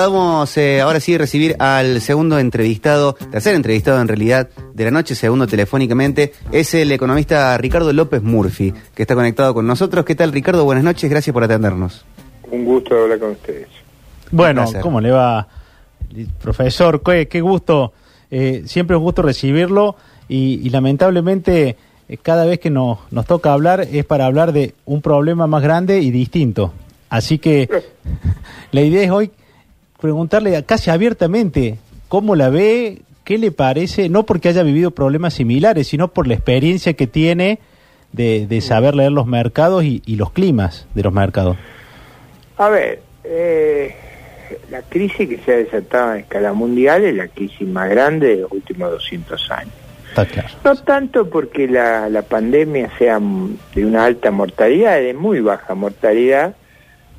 Vamos 0.00 0.56
eh, 0.56 0.80
ahora 0.80 1.00
sí 1.00 1.16
a 1.16 1.18
recibir 1.18 1.56
al 1.58 2.00
segundo 2.00 2.38
entrevistado, 2.38 3.14
tercer 3.14 3.56
entrevistado 3.56 4.00
en 4.00 4.06
realidad 4.06 4.48
de 4.72 4.84
la 4.84 4.92
noche, 4.92 5.16
segundo 5.16 5.48
telefónicamente, 5.48 6.34
es 6.52 6.72
el 6.74 6.92
economista 6.92 7.58
Ricardo 7.58 7.92
López 7.92 8.22
Murphy, 8.22 8.72
que 8.94 9.02
está 9.02 9.16
conectado 9.16 9.54
con 9.54 9.66
nosotros. 9.66 10.04
¿Qué 10.04 10.14
tal 10.14 10.30
Ricardo? 10.30 10.64
Buenas 10.64 10.84
noches, 10.84 11.10
gracias 11.10 11.34
por 11.34 11.42
atendernos. 11.42 12.04
Un 12.48 12.64
gusto 12.64 12.96
hablar 12.96 13.18
con 13.18 13.30
ustedes. 13.32 13.66
Bueno. 14.30 14.66
¿cómo 14.80 15.00
le 15.00 15.10
va, 15.10 15.48
profesor? 16.40 17.02
Qué, 17.02 17.26
qué 17.26 17.40
gusto, 17.40 17.92
eh, 18.30 18.62
siempre 18.66 18.94
es 18.94 18.98
un 18.98 19.04
gusto 19.04 19.22
recibirlo 19.22 19.96
y, 20.28 20.60
y 20.64 20.70
lamentablemente 20.70 21.76
eh, 22.08 22.16
cada 22.18 22.44
vez 22.44 22.60
que 22.60 22.70
nos, 22.70 23.00
nos 23.10 23.26
toca 23.26 23.52
hablar 23.52 23.80
es 23.80 24.04
para 24.04 24.26
hablar 24.26 24.52
de 24.52 24.74
un 24.86 25.02
problema 25.02 25.48
más 25.48 25.60
grande 25.60 25.98
y 25.98 26.12
distinto. 26.12 26.72
Así 27.10 27.38
que 27.40 27.68
la 28.70 28.80
idea 28.80 29.02
es 29.02 29.10
hoy 29.10 29.32
preguntarle 30.00 30.62
casi 30.64 30.90
abiertamente 30.90 31.78
cómo 32.08 32.36
la 32.36 32.50
ve, 32.50 33.02
qué 33.24 33.38
le 33.38 33.50
parece, 33.50 34.08
no 34.08 34.24
porque 34.24 34.48
haya 34.48 34.62
vivido 34.62 34.90
problemas 34.90 35.34
similares, 35.34 35.88
sino 35.88 36.08
por 36.08 36.26
la 36.26 36.34
experiencia 36.34 36.94
que 36.94 37.06
tiene 37.06 37.58
de, 38.12 38.46
de 38.46 38.60
saber 38.60 38.94
leer 38.94 39.12
los 39.12 39.26
mercados 39.26 39.84
y, 39.84 40.02
y 40.06 40.16
los 40.16 40.32
climas 40.32 40.86
de 40.94 41.02
los 41.02 41.12
mercados. 41.12 41.56
A 42.56 42.68
ver, 42.68 43.02
eh, 43.24 43.94
la 44.70 44.82
crisis 44.82 45.28
que 45.28 45.38
se 45.38 45.52
ha 45.52 45.56
desatado 45.56 46.12
a 46.12 46.18
escala 46.18 46.52
mundial 46.52 47.04
es 47.04 47.14
la 47.14 47.28
crisis 47.28 47.66
más 47.68 47.90
grande 47.90 48.28
de 48.28 48.36
los 48.42 48.52
últimos 48.52 48.90
200 48.90 49.50
años. 49.50 49.74
Está 50.08 50.24
claro. 50.24 50.48
No 50.64 50.76
tanto 50.76 51.28
porque 51.28 51.68
la, 51.68 52.08
la 52.08 52.22
pandemia 52.22 52.90
sea 52.98 53.18
mm, 53.18 53.58
de 53.74 53.84
una 53.84 54.04
alta 54.04 54.30
mortalidad, 54.30 54.98
de 54.98 55.12
muy 55.14 55.40
baja 55.40 55.74
mortalidad, 55.74 56.54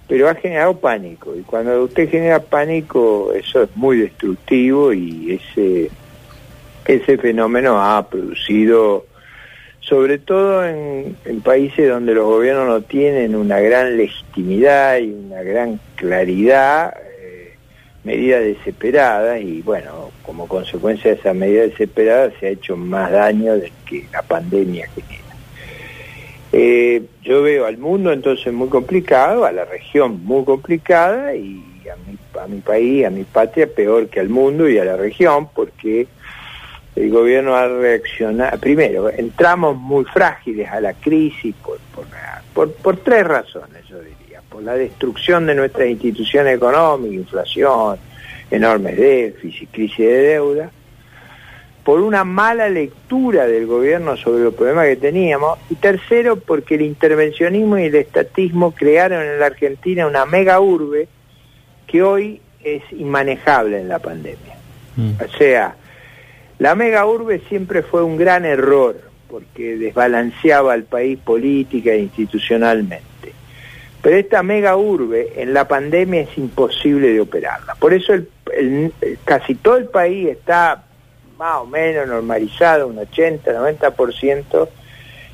pero 0.10 0.28
ha 0.28 0.34
generado 0.34 0.76
pánico. 0.76 1.36
Y 1.36 1.44
cuando 1.44 1.84
usted 1.84 2.10
genera 2.10 2.40
pánico, 2.40 3.32
eso 3.32 3.64
es 3.64 3.70
muy 3.76 4.00
destructivo 4.00 4.92
y 4.92 5.40
ese, 5.40 5.92
ese 6.86 7.18
fenómeno 7.20 7.80
ha 7.80 8.10
producido, 8.10 9.06
sobre 9.80 10.18
todo 10.18 10.66
en, 10.66 11.16
países 11.44 11.88
donde 11.88 12.16
los 12.16 12.26
gobiernos 12.26 12.68
no 12.68 12.82
tienen 12.82 13.36
una 13.36 13.60
gran 13.60 13.98
legitimidad 13.98 14.98
y 14.98 15.12
una 15.12 15.44
gran 15.44 15.80
claridad, 15.96 16.96
eh, 17.22 17.54
medidas 18.04 18.42
desesperadas 18.42 19.40
y 19.42 19.62
bueno, 19.62 20.10
como 20.24 20.48
consecuencia 20.48 21.12
de 21.12 21.18
esa 21.18 21.34
medida 21.36 21.62
desesperada 21.62 22.32
se 22.40 22.48
ha 22.48 22.50
hecho 22.50 22.76
más 22.76 23.12
daño 23.12 23.54
del 23.58 23.72
que 23.88 24.06
la 24.12 24.24
pandemia 24.24 24.88
genera. 24.88 25.29
Eh, 26.52 27.04
yo 27.22 27.44
veo 27.44 27.66
al 27.66 27.78
mundo 27.78 28.12
entonces 28.12 28.52
muy 28.52 28.70
complicado, 28.70 29.46
a 29.46 29.52
la 29.52 29.66
región 29.66 30.24
muy 30.24 30.44
complicada 30.46 31.36
y 31.36 31.62
a 31.92 31.96
mi, 32.08 32.18
a 32.42 32.48
mi 32.48 32.60
país, 32.62 33.06
a 33.06 33.12
mi 33.12 33.24
patria 33.24 33.68
peor 33.68 34.08
que 34.08 34.20
al 34.20 34.30
mundo 34.30 34.68
y 34.68 34.80
a 34.80 34.86
la 34.86 34.98
región 34.98 35.50
porque 35.54 36.08
el 36.96 37.12
gobierno 37.12 37.56
ha 37.56 37.68
reaccionado. 37.68 38.60
Primero, 38.60 39.10
entramos 39.10 39.78
muy 39.78 40.06
frágiles 40.06 40.68
a 40.70 40.82
la 40.82 40.94
crisis 40.94 41.54
por, 41.64 41.78
por, 41.94 42.06
por, 42.54 42.74
por 42.74 42.98
tres 42.98 43.26
razones, 43.26 43.86
yo 43.88 44.00
diría. 44.00 44.42
Por 44.50 44.64
la 44.64 44.74
destrucción 44.74 45.46
de 45.46 45.54
nuestras 45.54 45.88
instituciones 45.88 46.56
económicas, 46.56 47.14
inflación, 47.14 48.00
enormes 48.50 48.98
déficits, 48.98 49.72
crisis 49.72 50.00
de 50.00 50.22
deuda 50.22 50.72
por 51.90 52.02
una 52.02 52.24
mala 52.24 52.70
lectura 52.70 53.48
del 53.48 53.66
gobierno 53.66 54.16
sobre 54.16 54.44
los 54.44 54.54
problemas 54.54 54.86
que 54.86 54.96
teníamos, 54.96 55.58
y 55.72 55.74
tercero, 55.74 56.36
porque 56.36 56.76
el 56.76 56.84
intervencionismo 56.84 57.80
y 57.80 57.86
el 57.86 57.96
estatismo 57.96 58.76
crearon 58.76 59.24
en 59.24 59.40
la 59.40 59.48
Argentina 59.48 60.06
una 60.06 60.28
mega 60.28 60.60
urbe 60.60 61.08
que 61.88 62.04
hoy 62.04 62.42
es 62.64 62.84
inmanejable 62.92 63.82
en 63.82 63.88
la 63.88 63.98
pandemia. 63.98 64.56
Mm. 64.98 65.14
O 65.20 65.38
sea, 65.40 65.78
la 66.60 66.76
mega 66.76 67.08
urbe 67.08 67.42
siempre 67.50 67.82
fue 67.82 68.04
un 68.04 68.18
gran 68.18 68.46
error, 68.46 69.02
porque 69.28 69.76
desbalanceaba 69.76 70.74
al 70.74 70.84
país 70.84 71.18
política 71.18 71.90
e 71.94 72.02
institucionalmente. 72.02 73.34
Pero 74.04 74.16
esta 74.16 74.44
mega 74.44 74.78
urbe 74.78 75.42
en 75.42 75.56
la 75.56 75.68
pandemia 75.68 76.22
es 76.22 76.38
imposible 76.38 77.12
de 77.14 77.20
operarla. 77.20 77.74
Por 77.74 77.96
eso 77.96 78.14
el- 78.14 78.30
el- 78.56 78.94
casi 79.26 79.56
todo 79.56 79.78
el 79.78 79.86
país 79.86 80.28
está 80.28 80.84
más 81.40 81.62
o 81.62 81.66
menos 81.66 82.06
normalizado, 82.06 82.88
un 82.88 83.00
80, 83.00 83.50
90%, 83.54 84.68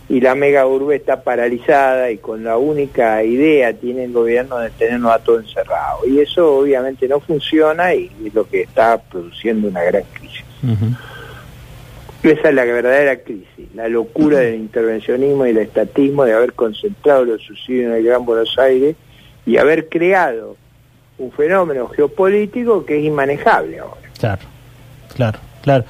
y 0.08 0.22
la 0.22 0.36
mega 0.36 0.68
urbe 0.68 0.98
está 0.98 1.24
paralizada 1.24 2.12
y 2.12 2.20
con 2.20 2.44
la 2.44 2.58
única 2.58 3.24
idea 3.24 3.74
tiene 3.74 4.04
el 4.04 4.14
gobierno 4.14 4.60
de 4.60 4.70
tenernos 4.70 5.12
a 5.12 5.18
todos 5.18 5.44
encerrados. 5.46 6.08
Y 6.08 6.20
eso 6.20 6.58
obviamente 6.60 7.08
no 7.08 7.20
funciona 7.20 7.96
y 7.96 8.12
es 8.24 8.34
lo 8.36 8.48
que 8.48 8.62
está 8.62 9.00
produciendo 9.00 9.68
una 9.68 9.82
gran 9.82 10.04
crisis. 10.14 10.46
Esa 12.22 12.50
es 12.50 12.56
la 12.56 12.66
verdadera 12.66 13.18
crisis, 13.18 13.68
la 13.74 13.88
locura 13.88 14.40
del 14.40 14.56
intervencionismo 14.56 15.48
y 15.48 15.50
el 15.50 15.58
estatismo 15.58 16.24
de 16.24 16.34
haber 16.34 16.54
concentrado 16.54 17.26
los 17.26 17.42
subsidios 17.42 17.88
en 17.88 17.98
el 17.98 18.04
Gran 18.04 18.26
Buenos 18.26 18.56
Aires 18.60 18.96
y 19.46 19.58
haber 19.58 19.90
creado 19.90 20.56
un 21.18 21.32
fenómeno 21.32 21.88
geopolítico 21.88 22.86
que 22.86 23.00
es 23.00 23.06
inmanejable 23.06 23.80
ahora. 23.80 24.10
Claro, 24.20 24.42
claro, 25.16 25.40
claro. 25.66 25.84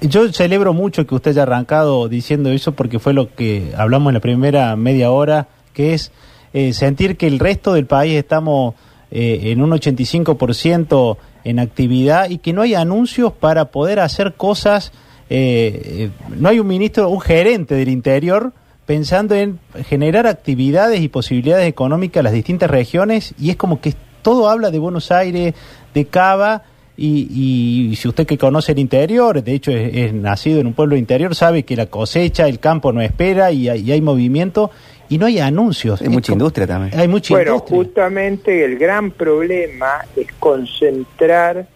Yo, 0.00 0.32
celebro 0.32 0.74
mucho 0.74 1.06
que 1.06 1.14
usted 1.14 1.30
haya 1.30 1.44
arrancado 1.44 2.08
diciendo 2.08 2.50
eso 2.50 2.72
porque 2.72 2.98
fue 2.98 3.14
lo 3.14 3.34
que 3.34 3.72
hablamos 3.76 4.10
en 4.10 4.14
la 4.14 4.20
primera 4.20 4.74
media 4.74 5.12
hora, 5.12 5.46
que 5.72 5.94
es 5.94 6.10
eh, 6.52 6.72
sentir 6.72 7.16
que 7.16 7.28
el 7.28 7.38
resto 7.38 7.72
del 7.72 7.86
país 7.86 8.18
estamos 8.18 8.74
eh, 9.12 9.52
en 9.52 9.62
un 9.62 9.70
85% 9.70 11.16
en 11.44 11.58
actividad 11.60 12.28
y 12.28 12.38
que 12.38 12.52
no 12.52 12.62
hay 12.62 12.74
anuncios 12.74 13.32
para 13.32 13.66
poder 13.66 14.00
hacer 14.00 14.34
cosas. 14.34 14.92
eh, 15.30 15.80
eh, 15.84 16.10
no 16.36 16.48
hay 16.48 16.58
un 16.58 16.66
ministro, 16.66 17.08
un 17.08 17.20
gerente 17.20 17.76
del 17.76 17.88
interior 17.88 18.52
pensando 18.86 19.36
en 19.36 19.60
generar 19.88 20.26
actividades 20.26 21.00
y 21.00 21.08
posibilidades 21.08 21.68
económicas 21.68 22.20
en 22.20 22.24
las 22.24 22.32
distintas 22.32 22.68
regiones 22.68 23.34
y 23.38 23.50
es 23.50 23.56
como 23.56 23.80
que 23.80 23.94
todo 24.22 24.48
habla 24.48 24.72
de 24.72 24.80
Buenos 24.80 25.12
Aires, 25.12 25.54
de 25.94 26.04
Cava 26.06 26.64
y, 27.00 27.90
y 27.92 27.96
si 27.96 28.06
usted 28.08 28.26
que 28.26 28.36
conoce 28.36 28.72
el 28.72 28.78
interior, 28.78 29.42
de 29.42 29.52
hecho 29.54 29.70
es, 29.70 29.90
es 29.96 30.12
nacido 30.12 30.60
en 30.60 30.66
un 30.66 30.74
pueblo 30.74 30.96
interior, 30.96 31.34
sabe 31.34 31.62
que 31.64 31.74
la 31.76 31.86
cosecha, 31.86 32.46
el 32.46 32.58
campo 32.60 32.92
no 32.92 33.00
espera 33.00 33.50
y 33.52 33.68
hay, 33.68 33.80
y 33.80 33.92
hay 33.92 34.00
movimiento 34.02 34.70
y 35.08 35.18
no 35.18 35.26
hay 35.26 35.38
anuncios. 35.40 36.00
Hay 36.00 36.08
Es 36.08 36.12
mucha 36.12 36.32
como- 36.32 36.42
industria 36.42 36.66
también. 36.66 37.00
Hay 37.00 37.08
mucha 37.08 37.34
Bueno, 37.34 37.52
industria. 37.52 37.76
justamente 37.78 38.64
el 38.64 38.78
gran 38.78 39.10
problema 39.12 40.04
es 40.16 40.26
concentrar 40.38 41.66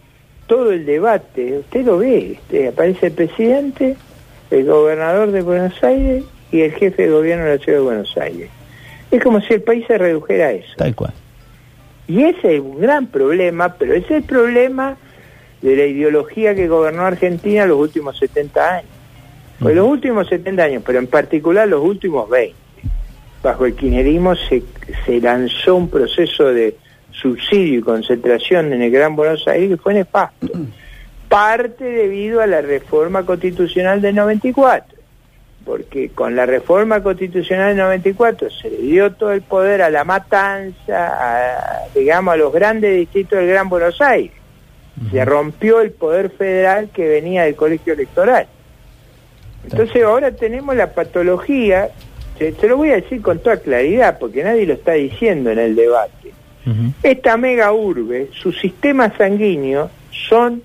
todo 0.47 0.71
el 0.73 0.85
debate. 0.87 1.59
Usted 1.59 1.85
lo 1.87 1.99
ve, 1.99 2.33
este, 2.33 2.69
aparece 2.69 3.07
el 3.07 3.13
presidente, 3.13 3.97
el 4.51 4.65
gobernador 4.67 5.33
de 5.33 5.41
Buenos 5.43 5.83
Aires 5.83 6.25
y 6.53 6.61
el 6.61 6.73
jefe 6.73 7.05
de 7.05 7.11
gobierno 7.11 7.45
de 7.47 7.57
la 7.57 7.65
ciudad 7.65 7.79
de 7.79 7.85
Buenos 7.85 8.17
Aires. 8.19 8.51
Es 9.11 9.23
como 9.23 9.41
si 9.41 9.55
el 9.55 9.63
país 9.63 9.85
se 9.87 9.97
redujera 9.97 10.47
a 10.49 10.53
eso. 10.53 10.69
Tal 10.77 10.95
cual. 10.95 11.13
Y 12.07 12.23
ese 12.25 12.57
es 12.57 12.61
un 12.61 12.79
gran 12.81 13.07
problema, 13.07 13.75
pero 13.79 13.95
ese 13.95 14.05
es 14.19 14.23
el 14.23 14.25
problema 14.25 14.97
de 15.65 15.77
la 15.77 15.87
ideología 15.87 16.55
que 16.55 16.69
gobernó 16.69 17.07
Argentina 17.07 17.65
los 17.65 17.79
últimos 17.79 18.19
70 18.19 18.77
años. 18.77 18.91
Pues 19.59 19.75
los 19.75 19.89
últimos 19.89 20.29
70 20.29 20.63
años, 20.63 20.83
pero 20.85 20.99
en 20.99 21.07
particular 21.07 21.67
los 21.67 21.83
últimos 21.83 22.29
20. 22.29 22.55
Bajo 23.43 23.65
el 23.65 23.75
kirchnerismo 23.75 24.37
se, 24.37 24.63
se 25.07 25.21
lanzó 25.21 25.77
un 25.77 25.89
proceso 25.89 26.53
de 26.53 26.77
subsidio 27.13 27.79
y 27.79 27.83
concentración 27.83 28.75
en 28.75 28.83
el 28.83 28.91
Gran 28.91 29.17
Buenos 29.17 29.49
Aires 29.49 29.71
que 29.71 29.77
fue 29.79 29.95
nefasto. 29.95 30.49
Parte 31.31 31.85
debido 31.85 32.43
a 32.43 32.47
la 32.47 32.61
reforma 32.61 33.25
constitucional 33.25 34.03
del 34.03 34.17
94 34.17 34.99
porque 35.65 36.11
con 36.11 36.37
la 36.37 36.45
reforma 36.45 37.03
constitucional 37.03 37.69
del 37.69 37.79
94 37.79 38.51
se 38.51 38.69
le 38.69 38.77
dio 38.83 39.13
todo 39.15 39.33
el 39.33 39.41
poder 39.41 39.81
a 39.81 39.89
la 39.89 40.05
matanza, 40.05 40.75
a, 40.91 41.89
digamos, 41.95 42.35
a 42.35 42.37
los 42.37 42.53
grandes 42.53 42.99
distritos 42.99 43.39
del 43.39 43.49
Gran 43.49 43.71
Buenos 43.71 43.99
Aires. 44.03 44.44
Se 45.11 45.25
rompió 45.25 45.81
el 45.81 45.91
poder 45.91 46.31
federal 46.31 46.89
que 46.93 47.09
venía 47.09 47.45
del 47.45 47.57
colegio 47.57 47.95
electoral. 47.95 48.47
Entonces 49.65 50.03
ahora 50.03 50.33
tenemos 50.33 50.77
la 50.77 50.93
patología, 50.93 51.89
se, 52.39 52.55
lo 52.69 52.77
voy 52.77 52.91
a 52.91 52.97
decir 52.97 53.23
con 53.23 53.39
toda 53.39 53.57
claridad, 53.57 54.19
porque 54.19 54.45
nadie 54.45 54.67
lo 54.67 54.75
está 54.75 54.93
diciendo 54.93 55.51
en 55.51 55.59
el 55.59 55.75
debate. 55.75 56.33
Esta 57.03 57.37
mega 57.37 57.73
urbe, 57.73 58.31
su 58.33 58.51
sistema 58.53 59.15
sanguíneo 59.19 59.91
son 60.11 60.63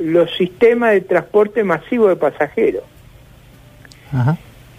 los 0.00 0.34
sistemas 0.36 0.92
de 0.92 1.02
transporte 1.02 1.62
masivo 1.62 2.08
de 2.08 2.16
pasajeros. 2.16 2.82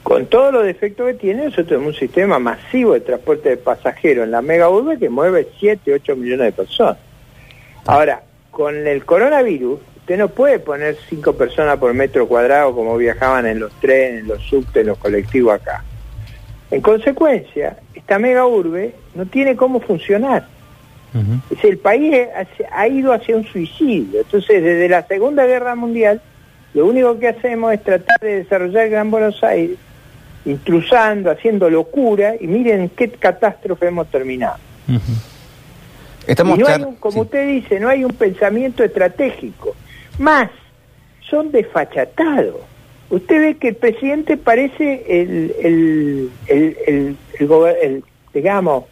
Con 0.03 0.25
todos 0.25 0.53
los 0.53 0.65
defectos 0.65 1.07
que 1.07 1.13
tiene, 1.13 1.45
nosotros 1.45 1.67
tenemos 1.67 1.93
un 1.93 1.99
sistema 1.99 2.39
masivo 2.39 2.93
de 2.93 2.99
transporte 2.99 3.49
de 3.49 3.57
pasajeros 3.57 4.25
en 4.25 4.31
la 4.31 4.41
mega 4.41 4.69
urbe 4.69 4.99
que 4.99 5.09
mueve 5.09 5.47
7, 5.59 5.93
8 5.93 6.15
millones 6.17 6.47
de 6.47 6.51
personas. 6.51 6.97
Ahora, 7.85 8.21
con 8.53 8.87
el 8.87 9.03
coronavirus, 9.03 9.79
usted 9.97 10.17
no 10.17 10.29
puede 10.29 10.59
poner 10.59 10.95
5 11.09 11.33
personas 11.33 11.77
por 11.77 11.93
metro 11.93 12.27
cuadrado 12.27 12.75
como 12.75 12.95
viajaban 12.95 13.47
en 13.47 13.59
los 13.59 13.71
trenes, 13.79 14.21
en 14.21 14.27
los 14.27 14.43
subtes, 14.43 14.81
en 14.81 14.87
los 14.87 14.97
colectivos 14.99 15.55
acá. 15.55 15.83
En 16.69 16.79
consecuencia, 16.79 17.77
esta 17.95 18.19
mega 18.19 18.45
urbe 18.45 18.93
no 19.15 19.25
tiene 19.25 19.55
cómo 19.55 19.79
funcionar. 19.79 20.47
Ujú. 21.13 21.55
Es 21.57 21.63
el 21.65 21.77
país 21.79 22.15
ha 22.71 22.87
ido 22.87 23.11
hacia 23.11 23.35
un 23.35 23.45
suicidio. 23.45 24.21
Entonces, 24.21 24.63
desde 24.63 24.87
la 24.87 25.03
Segunda 25.07 25.45
Guerra 25.45 25.73
Mundial, 25.75 26.21
lo 26.75 26.85
único 26.85 27.17
que 27.17 27.29
hacemos 27.29 27.73
es 27.73 27.83
tratar 27.83 28.19
de 28.21 28.43
desarrollar 28.43 28.85
el 28.85 28.91
Gran 28.91 29.09
Buenos 29.09 29.43
Aires, 29.43 29.77
intrusando, 30.45 31.31
haciendo 31.31 31.69
locura, 31.69 32.35
y 32.39 32.47
miren 32.47 32.89
qué 32.89 33.09
catástrofe 33.09 33.87
hemos 33.87 34.07
terminado. 34.11 34.57
Estamos 36.27 36.57
y 36.57 36.61
no 36.61 36.67
hay 36.67 36.81
un, 36.81 36.95
como 36.95 37.13
sí. 37.13 37.19
usted 37.21 37.47
dice, 37.47 37.79
no 37.79 37.89
hay 37.89 38.03
un 38.03 38.13
pensamiento 38.13 38.83
estratégico. 38.83 39.75
Más, 40.19 40.49
son 41.29 41.51
desfachatados. 41.51 42.57
Usted 43.09 43.39
ve 43.39 43.57
que 43.57 43.69
el 43.69 43.75
presidente 43.75 44.37
parece 44.37 45.03
el, 45.07 45.53
el, 45.61 46.29
el, 46.47 46.77
el- 46.87 47.17
el 47.81 48.03
digamos, 48.33 48.85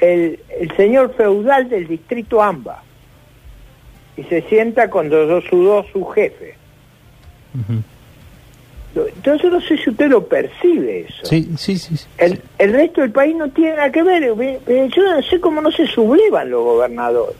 el, 0.00 0.40
el 0.60 0.76
señor 0.76 1.14
feudal 1.16 1.68
del 1.68 1.86
distrito 1.86 2.42
AMBA. 2.42 2.82
Y 4.16 4.22
se 4.24 4.42
sienta 4.42 4.90
cuando 4.90 5.26
yo 5.28 5.40
sudó 5.42 5.84
su 5.92 6.04
jefe. 6.06 6.54
Entonces 8.96 9.50
no 9.50 9.60
sé 9.60 9.76
si 9.78 9.90
usted 9.90 10.08
lo 10.08 10.26
percibe 10.26 11.00
eso. 11.08 11.24
Sí, 11.24 11.50
sí, 11.56 11.76
sí. 11.78 11.96
sí. 11.96 12.06
El, 12.18 12.40
el 12.58 12.72
resto 12.72 13.00
del 13.00 13.10
país 13.10 13.34
no 13.36 13.48
tiene 13.50 13.74
nada 13.76 13.90
que 13.90 14.02
ver. 14.02 14.34
Ve- 14.34 14.60
ve, 14.66 14.88
Yo 14.94 15.02
no 15.02 15.22
sé 15.22 15.40
cómo 15.40 15.60
no 15.60 15.70
se 15.72 15.86
sublevan 15.86 16.50
los 16.50 16.62
gobernadores. 16.62 17.36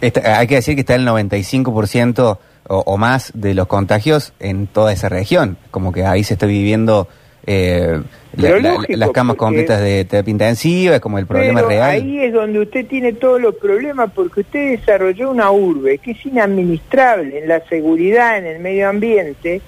Está- 0.00 0.38
hay 0.38 0.46
que 0.46 0.56
decir 0.56 0.74
que 0.74 0.80
está 0.80 0.94
el 0.94 1.06
95% 1.06 2.38
o, 2.68 2.76
o 2.78 2.96
más 2.96 3.32
de 3.34 3.54
los 3.54 3.66
contagios 3.66 4.32
en 4.40 4.66
toda 4.66 4.92
esa 4.92 5.08
región. 5.08 5.56
Como 5.70 5.92
que 5.92 6.04
ahí 6.04 6.24
se 6.24 6.34
está 6.34 6.46
viviendo 6.46 7.08
eh, 7.46 8.00
la- 8.36 8.58
la- 8.58 8.76
las 8.88 9.10
camas 9.10 9.36
completas 9.36 9.78
de 9.80 10.06
terapia 10.06 10.30
intensiva, 10.30 10.94
es 10.96 11.00
como 11.02 11.18
el 11.18 11.26
problema 11.26 11.60
Pero 11.60 11.68
real. 11.68 11.90
ahí 11.90 12.20
es 12.20 12.32
donde 12.32 12.60
usted 12.60 12.86
tiene 12.86 13.12
todos 13.12 13.38
los 13.40 13.54
problemas 13.56 14.10
porque 14.14 14.40
usted 14.40 14.78
desarrolló 14.78 15.30
una 15.30 15.50
urbe 15.50 15.98
que 15.98 16.12
es 16.12 16.24
inadministrable 16.24 17.38
en 17.40 17.48
la 17.48 17.60
seguridad, 17.68 18.38
en 18.38 18.46
el 18.46 18.60
medio 18.60 18.88
ambiente 18.88 19.60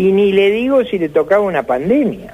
y 0.00 0.12
ni 0.12 0.32
le 0.32 0.50
digo 0.50 0.82
si 0.84 0.98
le 0.98 1.10
tocaba 1.10 1.42
una 1.42 1.62
pandemia. 1.62 2.32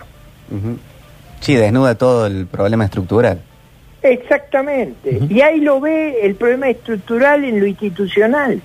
Sí, 1.41 1.57
desnuda 1.57 1.97
todo 1.97 2.27
el 2.27 2.47
problema 2.47 2.85
estructural. 2.85 3.41
Exactamente. 4.03 5.19
Y 5.29 5.41
ahí 5.41 5.59
lo 5.59 5.81
ve 5.81 6.21
el 6.23 6.37
problema 6.37 6.69
estructural 6.69 7.45
en 7.45 7.59
lo 7.59 7.67
institucional. 7.67 8.61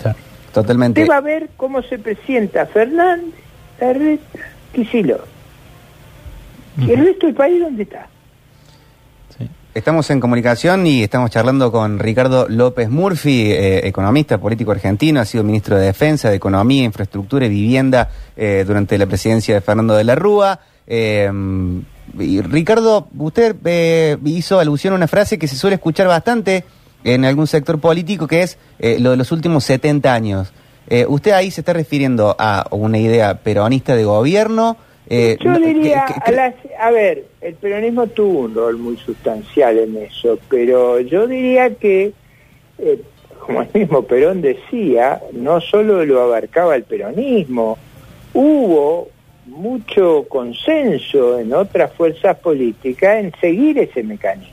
Claro. 0.00 0.18
Totalmente. 0.52 1.02
Usted 1.02 1.12
va 1.12 1.18
a 1.18 1.20
ver 1.20 1.50
cómo 1.56 1.82
se 1.82 2.00
presenta 2.00 2.66
Fernández, 2.66 3.32
Larreta, 3.80 4.40
Kicillof. 4.74 5.20
¿Y 6.78 6.90
el 6.90 7.06
resto 7.06 7.26
del 7.26 7.36
país 7.36 7.60
dónde 7.60 7.84
está? 7.84 8.08
Estamos 9.74 10.10
en 10.10 10.20
comunicación 10.20 10.86
y 10.86 11.02
estamos 11.02 11.30
charlando 11.30 11.72
con 11.72 11.98
Ricardo 11.98 12.46
López 12.46 12.90
Murphy, 12.90 13.52
eh, 13.52 13.88
economista 13.88 14.36
político 14.36 14.70
argentino, 14.70 15.18
ha 15.18 15.24
sido 15.24 15.44
ministro 15.44 15.78
de 15.78 15.86
Defensa, 15.86 16.28
de 16.28 16.36
Economía, 16.36 16.84
Infraestructura 16.84 17.46
y 17.46 17.48
Vivienda 17.48 18.10
eh, 18.36 18.64
durante 18.66 18.98
la 18.98 19.06
presidencia 19.06 19.54
de 19.54 19.62
Fernando 19.62 19.94
de 19.94 20.04
la 20.04 20.14
Rúa. 20.14 20.60
Eh, 20.86 21.26
Ricardo, 22.14 23.08
usted 23.16 23.56
hizo 24.26 24.60
alusión 24.60 24.92
a 24.92 24.96
una 24.96 25.08
frase 25.08 25.38
que 25.38 25.48
se 25.48 25.56
suele 25.56 25.76
escuchar 25.76 26.06
bastante 26.06 26.66
en 27.02 27.24
algún 27.24 27.46
sector 27.46 27.80
político, 27.80 28.26
que 28.26 28.42
es 28.42 28.58
lo 28.78 29.12
de 29.12 29.16
los 29.16 29.32
últimos 29.32 29.64
70 29.64 30.12
años. 30.12 30.52
¿Usted 31.08 31.30
ahí 31.30 31.50
se 31.50 31.62
está 31.62 31.72
refiriendo 31.72 32.36
a 32.38 32.66
una 32.72 32.98
idea 32.98 33.38
peronista 33.38 33.96
de 33.96 34.04
gobierno? 34.04 34.76
Eh, 35.08 35.36
Yo 35.40 35.58
diría, 35.58 36.04
que- 36.06 36.14
que- 36.14 36.20
a, 36.24 36.30
las- 36.32 36.54
a 36.78 36.90
ver, 36.90 37.24
el 37.40 37.54
peronismo 37.54 38.06
tuvo 38.06 38.40
un 38.40 38.54
rol 38.54 38.78
muy 38.78 38.96
sustancial 38.96 39.78
en 39.78 39.96
eso, 39.96 40.38
pero 40.48 41.00
yo 41.00 41.26
diría 41.26 41.74
que, 41.74 42.12
eh, 42.78 43.00
como 43.40 43.62
el 43.62 43.68
mismo 43.74 44.02
Perón 44.04 44.40
decía, 44.42 45.20
no 45.32 45.60
solo 45.60 46.04
lo 46.04 46.22
abarcaba 46.22 46.76
el 46.76 46.84
peronismo, 46.84 47.76
hubo 48.32 49.08
mucho 49.46 50.24
consenso 50.28 51.38
en 51.40 51.52
otras 51.52 51.92
fuerzas 51.94 52.36
políticas 52.38 53.16
en 53.24 53.32
seguir 53.40 53.78
ese 53.78 54.02
mecanismo. 54.04 54.50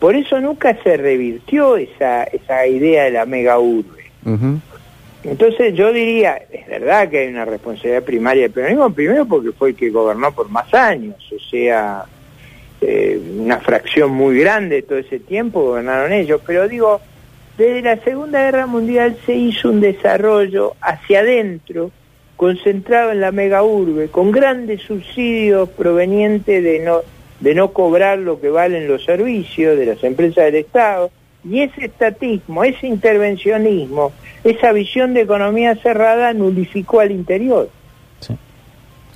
Por 0.00 0.16
eso 0.16 0.40
nunca 0.40 0.76
se 0.82 0.96
revirtió 0.96 1.76
esa, 1.76 2.24
esa 2.24 2.66
idea 2.66 3.04
de 3.04 3.12
la 3.12 3.24
mega 3.24 3.58
urbe. 3.60 4.10
Entonces 5.22 5.74
yo 5.74 5.92
diría, 5.92 6.42
es 6.50 6.66
verdad 6.66 7.08
que 7.10 7.18
hay 7.18 7.28
una 7.28 7.44
responsabilidad 7.44 8.02
primaria 8.02 8.42
del 8.44 8.52
peronismo, 8.52 8.90
primero 8.90 9.26
porque 9.26 9.52
fue 9.52 9.70
el 9.70 9.76
que 9.76 9.90
gobernó 9.90 10.32
por 10.32 10.48
más 10.48 10.72
años, 10.72 11.16
o 11.30 11.38
sea, 11.50 12.04
eh, 12.80 13.20
una 13.36 13.58
fracción 13.58 14.12
muy 14.12 14.38
grande 14.38 14.76
de 14.76 14.82
todo 14.82 14.98
ese 14.98 15.18
tiempo 15.18 15.62
gobernaron 15.62 16.12
ellos, 16.12 16.40
pero 16.46 16.66
digo, 16.66 17.02
desde 17.58 17.82
la 17.82 17.98
Segunda 17.98 18.42
Guerra 18.42 18.66
Mundial 18.66 19.18
se 19.26 19.34
hizo 19.34 19.68
un 19.68 19.82
desarrollo 19.82 20.74
hacia 20.80 21.20
adentro, 21.20 21.90
concentrado 22.36 23.12
en 23.12 23.20
la 23.20 23.32
mega 23.32 23.62
urbe, 23.62 24.08
con 24.08 24.30
grandes 24.30 24.80
subsidios 24.80 25.68
provenientes 25.68 26.64
de 26.64 26.78
no, 26.78 27.00
de 27.40 27.54
no 27.54 27.74
cobrar 27.74 28.18
lo 28.18 28.40
que 28.40 28.48
valen 28.48 28.88
los 28.88 29.04
servicios 29.04 29.76
de 29.76 29.84
las 29.84 30.02
empresas 30.02 30.46
del 30.46 30.54
Estado, 30.54 31.10
y 31.44 31.60
ese 31.62 31.86
estatismo, 31.86 32.64
ese 32.64 32.86
intervencionismo, 32.86 34.12
esa 34.44 34.72
visión 34.72 35.14
de 35.14 35.22
economía 35.22 35.74
cerrada 35.76 36.32
nulificó 36.34 37.00
al 37.00 37.10
interior. 37.10 37.70
Sí. 38.20 38.36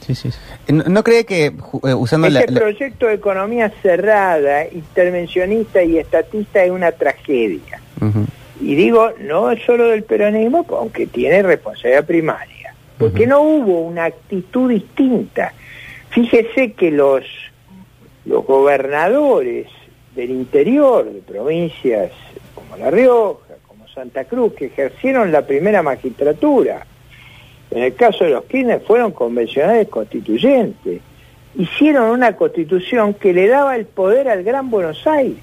Sí, 0.00 0.15
sí. 0.15 0.31
¿No, 0.69 0.85
no 0.85 1.03
cree 1.03 1.25
que 1.25 1.47
eh, 1.47 1.94
usando 1.94 2.29
la, 2.29 2.41
Ese 2.41 2.53
la- 2.53 2.61
proyecto 2.61 3.06
de 3.06 3.15
economía 3.15 3.71
cerrada, 3.82 4.67
intervencionista 4.69 5.82
y 5.82 5.99
estatista 5.99 6.62
es 6.65 6.71
una 6.71 6.93
tragedia. 6.93 7.81
Y 8.61 8.75
digo, 8.77 9.12
no 9.20 9.50
es 9.50 9.62
solo 9.65 9.88
del 9.88 10.05
peronismo, 10.05 10.65
aunque 10.79 11.06
tiene 11.06 11.43
responsabilidad 11.43 12.05
primaria, 12.06 12.75
porque 12.99 13.27
no 13.27 13.41
hubo 13.43 13.81
una 13.82 14.05
actitud 14.05 14.70
distinta. 14.70 15.53
Fíjese 16.11 16.73
que 16.73 16.91
los, 16.91 17.25
los 18.27 18.44
gobernadores 18.47 19.67
del 20.14 20.31
interior, 20.31 21.11
de 21.12 21.20
provincias 21.20 22.12
como 22.55 22.76
La 22.76 22.90
Rioja, 22.90 23.55
como 23.66 23.87
Santa 23.88 24.25
Cruz, 24.25 24.52
que 24.55 24.66
ejercieron 24.66 25.32
la 25.32 25.46
primera 25.46 25.82
magistratura, 25.82 26.87
en 27.70 27.82
el 27.82 27.94
caso 27.94 28.25
de 28.25 28.31
los 28.31 28.44
Kirchner 28.44 28.81
fueron 28.81 29.12
convencionales 29.12 29.88
constituyentes, 29.88 31.00
hicieron 31.56 32.11
una 32.11 32.37
constitución 32.37 33.14
que 33.14 33.32
le 33.32 33.49
daba 33.49 33.75
el 33.76 33.87
poder 33.87 34.28
al 34.28 34.43
Gran 34.44 34.70
Buenos 34.70 35.06
Aires. 35.06 35.38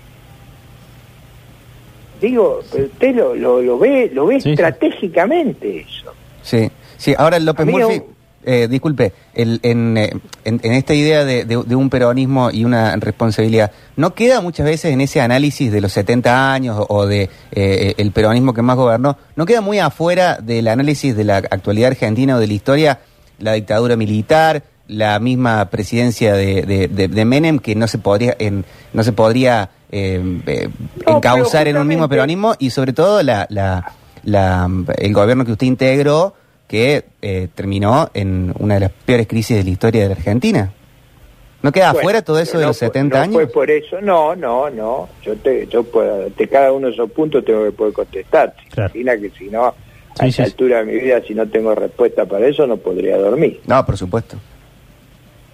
Digo, 2.22 2.62
pero 2.72 2.86
usted 2.86 3.16
lo, 3.16 3.36
lo, 3.36 3.62
lo 3.62 3.80
ve, 3.80 4.10
lo 4.14 4.28
ve 4.28 4.36
Sí, 4.36 4.42
sí. 4.42 4.50
estratégicamente 4.52 5.80
eso. 5.80 6.14
Sí, 6.44 6.70
sí. 6.98 7.16
Ahora 7.18 7.40
López 7.40 7.66
Murphy, 7.66 7.98
un- 7.98 8.16
eh, 8.46 8.68
disculpe, 8.70 9.14
el- 9.34 9.60
en, 9.64 9.98
eh, 9.98 10.12
en- 10.46 10.60
en 10.64 10.74
esta 10.74 10.94
idea 10.94 11.24
de, 11.26 11.46
de- 11.46 11.64
de 11.66 11.76
un 11.76 11.90
peronismo 11.90 12.50
y 12.52 12.66
una 12.66 12.96
responsabilidad, 12.96 13.72
¿no 13.96 14.14
queda 14.14 14.42
muchas 14.42 14.66
veces 14.66 14.92
en 14.94 15.02
ese 15.02 15.22
análisis 15.22 15.72
de 15.72 15.82
los 15.82 15.92
70 15.94 16.54
años 16.54 16.78
o, 16.80 16.86
o 16.90 17.06
de 17.08 17.30
eh, 17.52 17.94
el 17.98 18.12
peronismo 18.12 18.54
que 18.54 18.62
más 18.62 18.76
gobernó, 18.78 19.18
no 19.36 19.46
queda 19.46 19.62
muy 19.62 19.80
afuera 19.80 20.38
del 20.42 20.68
análisis 20.68 21.16
de 21.16 21.24
la 21.24 21.38
actualidad 21.38 21.92
argentina 21.92 22.36
o 22.36 22.40
de 22.40 22.48
la 22.48 22.54
historia 22.54 23.00
la 23.40 23.54
dictadura 23.54 23.96
militar, 23.96 24.64
la 24.88 25.20
misma 25.20 25.66
presidencia 25.70 26.34
de, 26.34 26.62
de- 26.64 26.88
de- 26.88 27.08
de 27.08 27.26
Menem 27.26 27.60
que 27.60 27.76
no 27.76 27.88
se 27.88 27.98
podría 27.98 28.36
en, 28.40 28.66
no 28.94 29.04
se 29.04 29.14
podría 29.14 29.70
eh, 29.92 30.22
eh, 30.48 30.70
pero 31.00 31.18
encauzar 31.18 31.68
en 31.68 31.78
un 31.78 31.88
mismo 31.88 32.08
peronismo 32.10 32.54
y 32.60 32.70
sobre 32.70 32.94
todo 32.94 33.24
la, 33.24 33.46
la, 33.50 33.94
la- 34.24 34.70
el 34.98 35.14
gobierno 35.14 35.44
que 35.46 35.54
usted 35.54 35.68
integró 35.68 36.34
que 36.72 37.04
eh, 37.22 37.50
terminó 37.54 38.10
en 38.14 38.54
una 38.58 38.76
de 38.76 38.80
las 38.80 38.92
peores 38.92 39.28
crisis 39.28 39.58
de 39.58 39.64
la 39.66 39.70
historia 39.72 40.04
de 40.04 40.08
la 40.08 40.16
Argentina. 40.16 40.72
¿No 41.62 41.70
queda 41.74 41.92
Bueno, 41.92 42.00
afuera 42.00 42.22
todo 42.22 42.40
eso 42.40 42.58
de 42.58 42.64
no 42.64 42.70
los 42.70 42.80
fue- 42.80 42.88
70 42.88 43.18
no 43.18 43.22
años? 43.24 43.34
fue 43.34 43.48
por 43.48 43.70
eso, 43.70 44.00
no, 44.00 44.38
no, 44.38 44.70
no. 44.70 45.10
Yo 45.22 45.36
te, 45.36 45.68
yo 45.68 45.84
puedo, 45.84 46.30
de 46.30 46.48
cada 46.48 46.72
uno 46.72 46.88
de 46.88 46.94
esos 46.94 47.12
puntos 47.12 47.44
tengo 47.44 47.66
que 47.66 47.74
poder 47.74 47.92
contestar. 47.94 48.56
Claro. 48.72 48.90
Imagina 48.96 49.18
que 49.22 49.38
si 49.38 49.50
no, 49.50 49.66
a 49.66 49.76
Sí, 50.26 50.32
sí. 50.32 50.42
altura 50.44 50.78
de 50.80 50.86
mi 50.86 50.94
vida, 51.02 51.22
si 51.28 51.34
no 51.36 51.46
tengo 51.50 51.76
respuesta 51.76 52.26
para 52.26 52.48
eso, 52.48 52.66
no 52.66 52.78
podría 52.78 53.18
dormir. 53.18 53.60
No, 53.68 53.86
por 53.86 53.98
supuesto. 53.98 54.38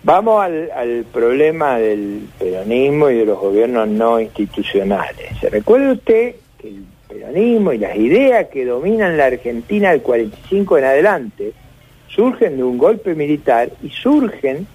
Vamos 0.03 0.43
al, 0.43 0.69
al 0.71 1.03
problema 1.11 1.79
del 1.79 2.27
peronismo 2.37 3.09
y 3.09 3.15
de 3.15 3.25
los 3.25 3.39
gobiernos 3.39 3.87
no 3.87 4.19
institucionales. 4.21 5.35
¿Se 5.41 5.49
recuerda 5.49 5.93
usted 5.93 6.35
que 6.59 6.67
el 6.67 6.83
peronismo 7.07 7.73
y 7.73 7.77
las 7.77 7.95
ideas 7.95 8.47
que 8.47 8.65
dominan 8.65 9.17
la 9.17 9.25
Argentina 9.25 9.91
del 9.91 10.01
45 10.01 10.77
en 10.77 10.83
adelante 10.83 11.53
surgen 12.07 12.57
de 12.57 12.63
un 12.63 12.77
golpe 12.77 13.15
militar 13.15 13.69
y 13.81 13.89
surgen 13.89 14.67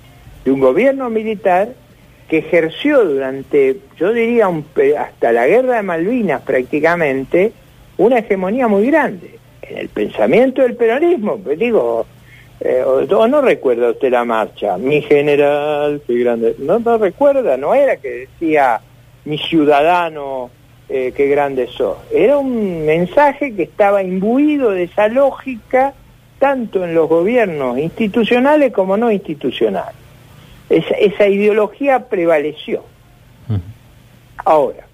de 0.44 0.50
un 0.50 0.60
gobierno 0.60 1.10
militar 1.10 1.68
que 2.28 2.38
ejerció 2.38 3.04
durante, 3.04 3.76
yo 3.98 4.12
diría, 4.12 4.48
hasta 4.98 5.32
la 5.32 5.46
guerra 5.46 5.76
de 5.76 5.82
Malvinas 5.82 6.40
prácticamente, 6.42 7.52
una 7.98 8.18
hegemonía 8.18 8.68
muy 8.68 8.86
grande 8.86 9.38
en 9.62 9.78
el 9.78 9.88
pensamiento 9.88 10.62
del 10.62 10.74
peronismo. 10.74 11.36
Pues 11.38 11.58
digo, 11.58 12.06
eh, 12.60 12.82
o, 12.86 13.00
o 13.00 13.28
no 13.28 13.42
recuerda 13.42 13.90
usted 13.90 14.10
la 14.10 14.24
marcha, 14.24 14.78
mi 14.78 15.02
general, 15.02 16.00
qué 16.06 16.14
grande. 16.20 16.56
No, 16.58 16.78
no 16.78 16.96
recuerda, 16.96 17.56
no 17.56 17.74
era 17.74 17.96
que 17.96 18.28
decía 18.28 18.80
mi 19.24 19.36
ciudadano, 19.38 20.50
eh, 20.94 21.14
qué 21.16 21.26
grande 21.26 21.68
sos. 21.68 21.96
Era 22.12 22.36
un 22.36 22.84
mensaje 22.84 23.54
que 23.54 23.62
estaba 23.62 24.02
imbuido 24.02 24.72
de 24.72 24.82
esa 24.82 25.08
lógica 25.08 25.94
tanto 26.38 26.84
en 26.84 26.94
los 26.94 27.08
gobiernos 27.08 27.78
institucionales 27.78 28.74
como 28.74 28.98
no 28.98 29.10
institucionales. 29.10 29.94
Esa, 30.68 30.94
esa 30.96 31.26
ideología 31.28 32.10
prevaleció. 32.10 32.84
Ahora, 34.44 34.86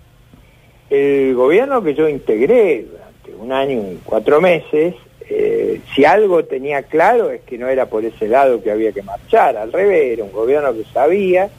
el 0.88 1.34
gobierno 1.34 1.82
que 1.82 1.94
yo 1.94 2.08
integré 2.08 2.84
durante 2.84 3.34
un 3.34 3.50
año 3.50 3.80
y 3.92 3.98
cuatro 4.04 4.40
meses, 4.40 4.94
eh, 5.28 5.80
si 5.94 6.04
algo 6.04 6.44
tenía 6.44 6.84
claro 6.84 7.30
es 7.30 7.40
que 7.40 7.58
no 7.58 7.66
era 7.66 7.86
por 7.86 8.04
ese 8.04 8.28
lado 8.28 8.62
que 8.62 8.70
había 8.70 8.92
que 8.92 9.02
marchar, 9.02 9.56
al 9.56 9.72
revés, 9.72 10.12
era 10.12 10.22
un 10.22 10.32
gobierno 10.32 10.72
que 10.74 10.84
sabía 10.92 11.50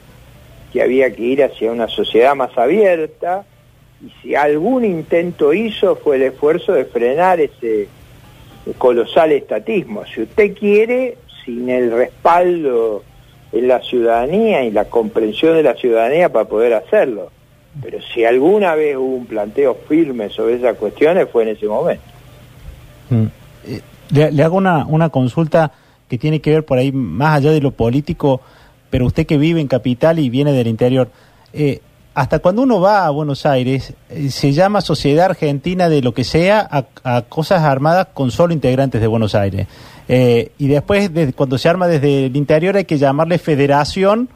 que 0.72 0.80
había 0.80 1.12
que 1.14 1.22
ir 1.22 1.42
hacia 1.42 1.70
una 1.70 1.88
sociedad 1.88 2.34
más 2.34 2.56
abierta 2.56 3.44
y 4.04 4.10
si 4.22 4.34
algún 4.34 4.84
intento 4.84 5.52
hizo 5.52 5.96
fue 5.96 6.16
el 6.16 6.22
esfuerzo 6.22 6.72
de 6.72 6.84
frenar 6.86 7.40
ese 7.40 7.88
colosal 8.78 9.32
estatismo. 9.32 10.04
Si 10.06 10.22
usted 10.22 10.54
quiere, 10.56 11.18
sin 11.44 11.68
el 11.68 11.92
respaldo 11.92 13.02
en 13.52 13.68
la 13.68 13.80
ciudadanía 13.80 14.64
y 14.64 14.70
la 14.70 14.84
comprensión 14.86 15.54
de 15.54 15.62
la 15.62 15.74
ciudadanía 15.74 16.30
para 16.30 16.46
poder 16.46 16.74
hacerlo. 16.74 17.30
Pero 17.82 17.98
si 18.02 18.24
alguna 18.24 18.74
vez 18.74 18.96
hubo 18.96 19.16
un 19.16 19.26
planteo 19.26 19.76
firme 19.88 20.28
sobre 20.30 20.56
esas 20.56 20.76
cuestiones 20.76 21.28
fue 21.30 21.44
en 21.44 21.48
ese 21.50 21.66
momento. 21.66 22.02
Mm. 23.10 23.26
Eh, 23.66 24.30
le, 24.32 24.42
hago 24.42 24.56
una, 24.56 24.86
una 24.86 25.08
consulta 25.10 25.72
que 26.08 26.18
tiene 26.18 26.40
que 26.40 26.50
ver 26.50 26.64
por 26.64 26.78
ahí 26.78 26.90
más 26.90 27.38
allá 27.38 27.52
de 27.52 27.60
lo 27.60 27.70
político, 27.70 28.40
pero 28.90 29.06
usted 29.06 29.26
que 29.26 29.38
vive 29.38 29.60
en 29.60 29.68
capital 29.68 30.18
y 30.18 30.30
viene 30.30 30.52
del 30.52 30.66
interior, 30.66 31.08
eh, 31.52 31.80
hasta 32.20 32.40
cuando 32.40 32.60
uno 32.60 32.82
va 32.82 33.06
a 33.06 33.10
Buenos 33.10 33.46
Aires, 33.46 33.94
eh, 34.10 34.30
se 34.30 34.52
llama 34.52 34.82
Sociedad 34.82 35.24
Argentina 35.24 35.88
de 35.88 36.02
lo 36.02 36.12
que 36.12 36.24
sea 36.24 36.68
a, 37.02 37.22
cosas 37.22 37.62
armadas 37.62 38.08
con 38.12 38.30
solo 38.30 38.52
integrantes 38.52 39.00
de 39.00 39.06
Buenos 39.06 39.34
Aires. 39.34 39.66
y 40.06 40.68
después, 40.68 41.14
de, 41.14 41.32
cuando 41.32 41.56
se 41.56 41.70
arma 41.70 41.86
desde 41.86 42.26
el 42.26 42.36
interior, 42.36 42.76
hay 42.76 42.84
que 42.84 42.98
llamarle 42.98 43.38
Federación 43.38 44.28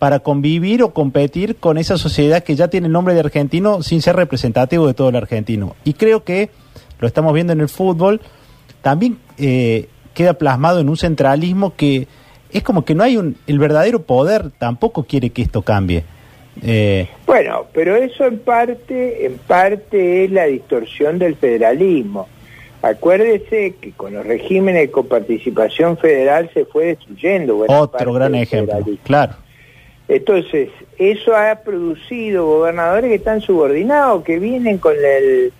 para 0.00 0.18
convivir 0.18 0.82
o 0.82 0.92
competir 0.92 1.54
con 1.56 1.78
esa 1.78 1.96
sociedad 1.96 2.42
que 2.42 2.56
ya 2.56 2.66
tiene 2.66 2.88
el 2.88 2.92
nombre 2.92 3.14
de 3.14 3.20
argentino 3.20 3.84
sin 3.84 4.02
ser 4.02 4.16
representativo 4.16 4.88
de 4.88 4.94
todo 4.94 5.10
el 5.10 5.14
argentino. 5.14 5.76
Y 5.84 5.92
creo 5.92 6.24
que 6.24 6.50
lo 6.98 7.06
estamos 7.06 7.32
viendo 7.34 7.52
en 7.52 7.60
el 7.60 7.68
fútbol, 7.68 8.20
también 8.82 9.16
eh, 9.36 9.88
queda 10.12 10.34
plasmado 10.34 10.80
en 10.80 10.88
un 10.88 10.96
centralismo 10.96 11.76
que 11.76 12.08
es 12.50 12.64
como 12.64 12.84
que 12.84 12.96
no 12.96 13.04
hay 13.04 13.16
un, 13.16 13.36
el 13.46 13.60
verdadero 13.60 14.02
poder 14.02 14.50
tampoco 14.58 15.04
quiere 15.04 15.30
que 15.30 15.42
esto 15.42 15.62
cambie. 15.62 16.02
Eh, 16.64 17.08
bueno, 17.26 17.66
pero 17.72 17.96
eso 17.96 18.26
en 18.26 18.38
parte, 18.38 19.26
en 19.26 19.38
parte 19.38 20.24
es 20.24 20.30
la 20.30 20.44
distorsión 20.46 21.18
del 21.18 21.36
federalismo. 21.36 22.28
Acuérdese 22.82 23.74
que 23.80 23.92
con 23.92 24.14
los 24.14 24.24
regímenes 24.24 24.82
de 24.82 24.90
coparticipación 24.90 25.96
federal 25.98 26.50
se 26.54 26.64
fue 26.64 26.86
destruyendo. 26.86 27.64
Otro 27.66 28.12
gran 28.12 28.34
ejemplo, 28.34 28.78
claro. 29.02 29.34
Entonces, 30.06 30.70
eso 30.96 31.36
ha 31.36 31.56
producido 31.56 32.46
gobernadores 32.46 33.10
que 33.10 33.16
están 33.16 33.40
subordinados, 33.40 34.24
que 34.24 34.38
vienen 34.38 34.78
con 34.78 34.94
el 34.94 35.52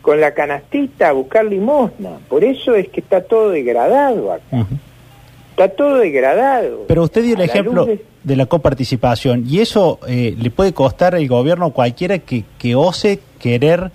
con 0.00 0.20
la 0.20 0.32
canastita 0.32 1.08
a 1.08 1.12
buscar 1.12 1.44
limosna. 1.44 2.18
Por 2.28 2.42
eso 2.42 2.74
es 2.74 2.88
que 2.88 3.00
está 3.00 3.22
todo 3.22 3.50
degradado 3.50 4.32
acá. 4.32 4.66
Está 5.50 5.68
todo 5.68 5.96
degradado. 5.96 6.84
Pero 6.88 7.02
usted 7.02 7.22
dio 7.22 7.34
el 7.34 7.42
ejemplo 7.42 7.84
de... 7.84 8.02
la 8.24 8.46
coparticipación 8.46 9.44
y 9.48 9.60
eso 9.60 9.98
eh, 10.06 10.34
le 10.38 10.50
puede 10.50 10.72
costar 10.72 11.14
al 11.14 11.26
gobierno 11.26 11.70
cualquiera 11.70 12.18
que, 12.18 12.44
que 12.58 12.74
ose 12.74 13.20
querer 13.38 13.90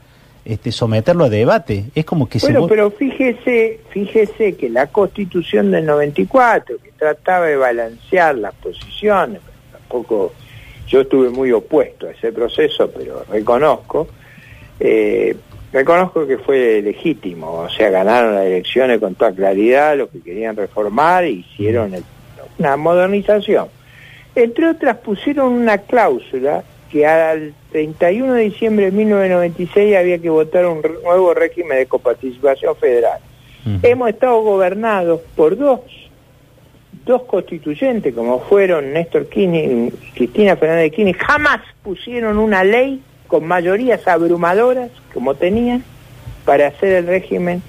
este, 0.45 0.71
someterlo 0.71 1.25
a 1.25 1.29
debate. 1.29 1.85
Es 1.95 2.05
como 2.05 2.27
que 2.29 2.39
bueno, 2.39 2.67
pero 2.67 2.91
fíjese, 2.91 3.79
fíjese 3.89 4.55
que 4.55 4.69
la 4.69 4.87
Constitución 4.87 5.71
del 5.71 5.85
94 5.85 6.77
que 6.83 6.91
trataba 6.91 7.47
de 7.47 7.55
balancear 7.57 8.35
las 8.37 8.53
posiciones 8.55 9.41
poco, 9.87 10.33
yo 10.87 11.01
estuve 11.01 11.29
muy 11.29 11.51
opuesto 11.51 12.07
a 12.07 12.11
ese 12.11 12.31
proceso, 12.31 12.89
pero 12.91 13.23
reconozco, 13.29 14.07
eh, 14.79 15.35
reconozco 15.71 16.27
que 16.27 16.37
fue 16.37 16.81
legítimo, 16.81 17.51
o 17.53 17.69
sea, 17.69 17.89
ganaron 17.89 18.35
las 18.35 18.45
elecciones 18.45 18.99
con 18.99 19.15
toda 19.15 19.31
claridad, 19.31 19.97
lo 19.97 20.09
que 20.09 20.21
querían 20.21 20.55
reformar, 20.55 21.23
e 21.23 21.31
hicieron 21.31 21.93
una 22.57 22.77
modernización. 22.77 23.67
Entre 24.35 24.67
otras 24.67 24.97
pusieron 24.97 25.53
una 25.53 25.77
cláusula 25.77 26.63
que 26.91 27.05
al 27.05 27.53
31 27.71 28.33
de 28.33 28.43
diciembre 28.43 28.85
de 28.85 28.91
1996 28.91 29.95
había 29.95 30.19
que 30.19 30.29
votar 30.29 30.65
un 30.65 30.81
nuevo 31.03 31.33
régimen 31.33 31.77
de 31.77 31.85
coparticipación 31.85 32.75
federal. 32.75 33.19
Hemos 33.81 34.09
estado 34.09 34.41
gobernados 34.41 35.21
por 35.35 35.57
dos 35.57 35.79
dos 37.05 37.23
constituyentes 37.23 38.13
como 38.15 38.39
fueron 38.39 38.93
Néstor 38.93 39.27
Kirchner 39.27 39.71
y 39.71 39.91
Cristina 40.15 40.55
Fernández 40.55 40.83
de 40.83 40.91
Kirchner 40.91 41.17
jamás 41.17 41.61
pusieron 41.83 42.37
una 42.37 42.63
ley 42.63 43.01
con 43.27 43.45
mayorías 43.45 44.07
abrumadoras 44.07 44.89
como 45.13 45.35
tenían 45.35 45.83
para 46.45 46.67
hacer 46.67 46.93
el 46.93 47.07
régimen 47.07 47.61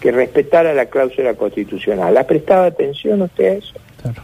que 0.00 0.12
respetara 0.12 0.74
la 0.74 0.86
cláusula 0.86 1.34
constitucional. 1.34 2.16
¿Ha 2.16 2.24
prestado 2.24 2.64
atención 2.64 3.22
usted 3.22 3.44
a 3.44 3.52
eso? 3.54 3.74
Claro. 4.02 4.22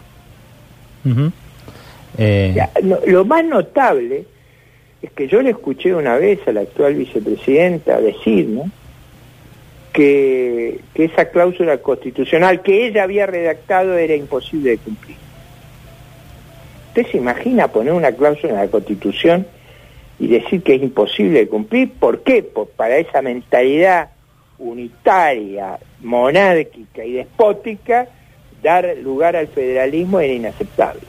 Eh, 2.19 2.57
lo, 3.07 3.25
más 3.25 3.45
notable 3.45 4.25
es 5.03 5.11
que 5.13 5.29
yo 5.29 5.41
le 5.43 5.51
escuché 5.51 5.95
una 5.95 6.17
vez 6.17 6.41
a 6.47 6.53
la 6.53 6.61
actual 6.61 6.95
vicepresidenta 6.95 8.01
decir, 8.01 8.49
que, 9.93 10.81
esa 10.95 11.27
cláusula 11.31 11.79
constitucional 11.79 12.63
que 12.63 12.87
ella 12.87 13.05
había 13.05 13.27
redactado 13.27 13.97
era 13.97 14.15
imposible 14.15 14.71
de 14.71 14.79
cumplir. 14.79 15.17
¿Usted 16.89 17.07
se 17.11 17.17
imagina 17.17 17.69
poner 17.69 17.93
una 17.93 18.13
cláusula 18.13 18.53
en 18.53 18.59
la 18.59 18.69
Constitución 18.69 19.47
y 20.19 20.27
decir 20.27 20.63
que 20.63 20.75
es 20.75 20.83
imposible 20.83 21.41
de 21.41 21.49
cumplir? 21.49 21.93
¿Por 21.93 22.23
qué? 22.23 22.43
para 22.77 22.99
esa 22.99 23.23
mentalidad 23.23 24.11
unitaria, 24.59 25.79
monárquica 26.01 27.05
y 27.05 27.13
despótica, 27.13 28.09
dar 28.63 28.97
lugar 28.99 29.37
al 29.37 29.49
federalismo 29.49 30.21
era 30.21 30.35
inaceptable. 30.35 31.01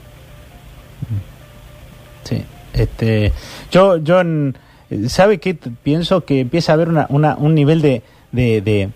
Sí, 2.24 2.44
este, 2.72 3.32
yo, 3.70 3.98
yo, 3.98 4.22
¿sabe 5.08 5.38
qué? 5.38 5.54
Pienso 5.54 6.24
que 6.24 6.40
empieza 6.40 6.72
a 6.72 6.74
haber 6.74 6.88
una, 6.88 7.06
una, 7.08 7.36
un 7.36 7.54
nivel 7.54 7.82
de, 7.82 8.02
de, 8.32 8.90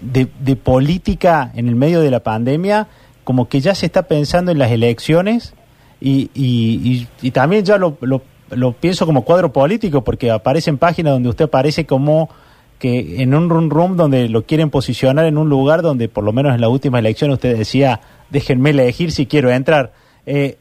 de, 0.00 0.56
política 0.56 1.52
en 1.54 1.68
el 1.68 1.76
medio 1.76 2.00
de 2.00 2.10
la 2.10 2.20
pandemia, 2.20 2.88
como 3.24 3.48
que 3.48 3.60
ya 3.60 3.74
se 3.74 3.86
está 3.86 4.02
pensando 4.02 4.52
en 4.52 4.58
las 4.58 4.70
elecciones 4.70 5.54
y, 6.00 6.30
y, 6.34 7.06
y, 7.20 7.30
también 7.30 7.64
ya 7.64 7.76
lo, 7.76 7.96
lo, 8.00 8.22
lo, 8.50 8.72
pienso 8.72 9.06
como 9.06 9.24
cuadro 9.24 9.52
político 9.52 10.02
porque 10.02 10.30
aparecen 10.30 10.78
páginas 10.78 11.12
donde 11.12 11.28
usted 11.28 11.44
aparece 11.44 11.84
como 11.86 12.30
que 12.78 13.22
en 13.22 13.34
un 13.34 13.50
room 13.50 13.68
room 13.68 13.96
donde 13.96 14.28
lo 14.30 14.46
quieren 14.46 14.70
posicionar 14.70 15.26
en 15.26 15.36
un 15.36 15.50
lugar 15.50 15.82
donde 15.82 16.08
por 16.08 16.24
lo 16.24 16.32
menos 16.32 16.54
en 16.54 16.62
la 16.62 16.68
última 16.68 16.98
elección 16.98 17.30
usted 17.30 17.58
decía 17.58 18.00
déjenme 18.30 18.70
elegir 18.70 19.12
si 19.12 19.26
quiero 19.26 19.50
entrar. 19.50 19.92
Eh, 20.24 20.56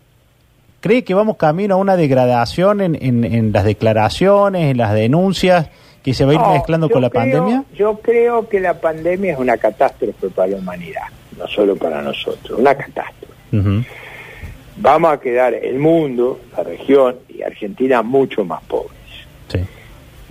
¿Cree 0.81 1.03
que 1.03 1.13
vamos 1.13 1.37
camino 1.37 1.75
a 1.75 1.77
una 1.77 1.97
degradación 1.97 2.81
en, 2.81 2.95
en, 3.01 3.23
en 3.23 3.51
las 3.51 3.65
declaraciones, 3.65 4.71
en 4.71 4.77
las 4.77 4.93
denuncias? 4.93 5.69
que 6.03 6.13
se 6.13 6.25
va 6.25 6.31
a 6.31 6.35
ir 6.35 6.41
mezclando 6.53 6.89
con 6.89 7.01
la 7.01 7.09
pandemia? 7.09 7.63
Yo 7.75 7.99
creo 8.01 8.47
que 8.47 8.59
la 8.59 8.79
pandemia 8.79 9.33
es 9.33 9.39
una 9.39 9.57
catástrofe 9.57 10.29
para 10.29 10.51
la 10.51 10.57
humanidad, 10.57 11.03
no 11.37 11.47
solo 11.47 11.75
para 11.75 12.01
nosotros, 12.01 12.57
una 12.57 12.75
catástrofe. 12.75 13.85
Vamos 14.77 15.11
a 15.11 15.19
quedar 15.19 15.53
el 15.53 15.77
mundo, 15.77 16.39
la 16.55 16.63
región 16.63 17.17
y 17.27 17.41
Argentina 17.41 18.01
mucho 18.01 18.45
más 18.45 18.63
pobres. 18.63 18.97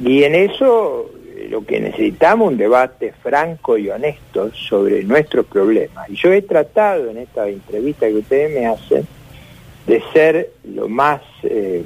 Y 0.03 0.23
en 0.23 0.35
eso 0.35 1.11
lo 1.51 1.65
que 1.65 1.81
necesitamos 1.81 2.47
es 2.47 2.53
un 2.53 2.59
debate 2.59 3.13
franco 3.23 3.77
y 3.77 3.91
honesto 3.91 4.51
sobre 4.55 5.03
nuestros 5.03 5.47
problemas. 5.47 6.09
Y 6.09 6.15
yo 6.15 6.33
he 6.33 6.43
tratado 6.43 7.11
en 7.11 7.19
esta 7.19 7.49
entrevista 7.49 8.07
que 8.07 8.15
ustedes 8.15 8.55
me 8.55 8.67
hacen 8.67 9.07
de 9.89 10.03
ser 10.13 10.51
lo 10.63 10.89
más 10.89 11.21
eh, 11.43 11.85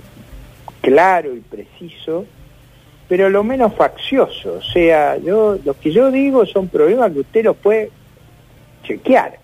claro 0.82 1.34
y 1.34 1.40
preciso 1.40 2.26
pero 3.12 3.28
lo 3.28 3.44
menos 3.44 3.74
faccioso. 3.74 4.54
O 4.54 4.62
sea, 4.62 5.18
yo 5.18 5.58
lo 5.66 5.78
que 5.78 5.92
yo 5.92 6.10
digo 6.10 6.46
son 6.46 6.68
problemas 6.68 7.12
que 7.12 7.20
usted 7.20 7.44
los 7.44 7.58
puede 7.58 7.90
chequear. 8.84 9.38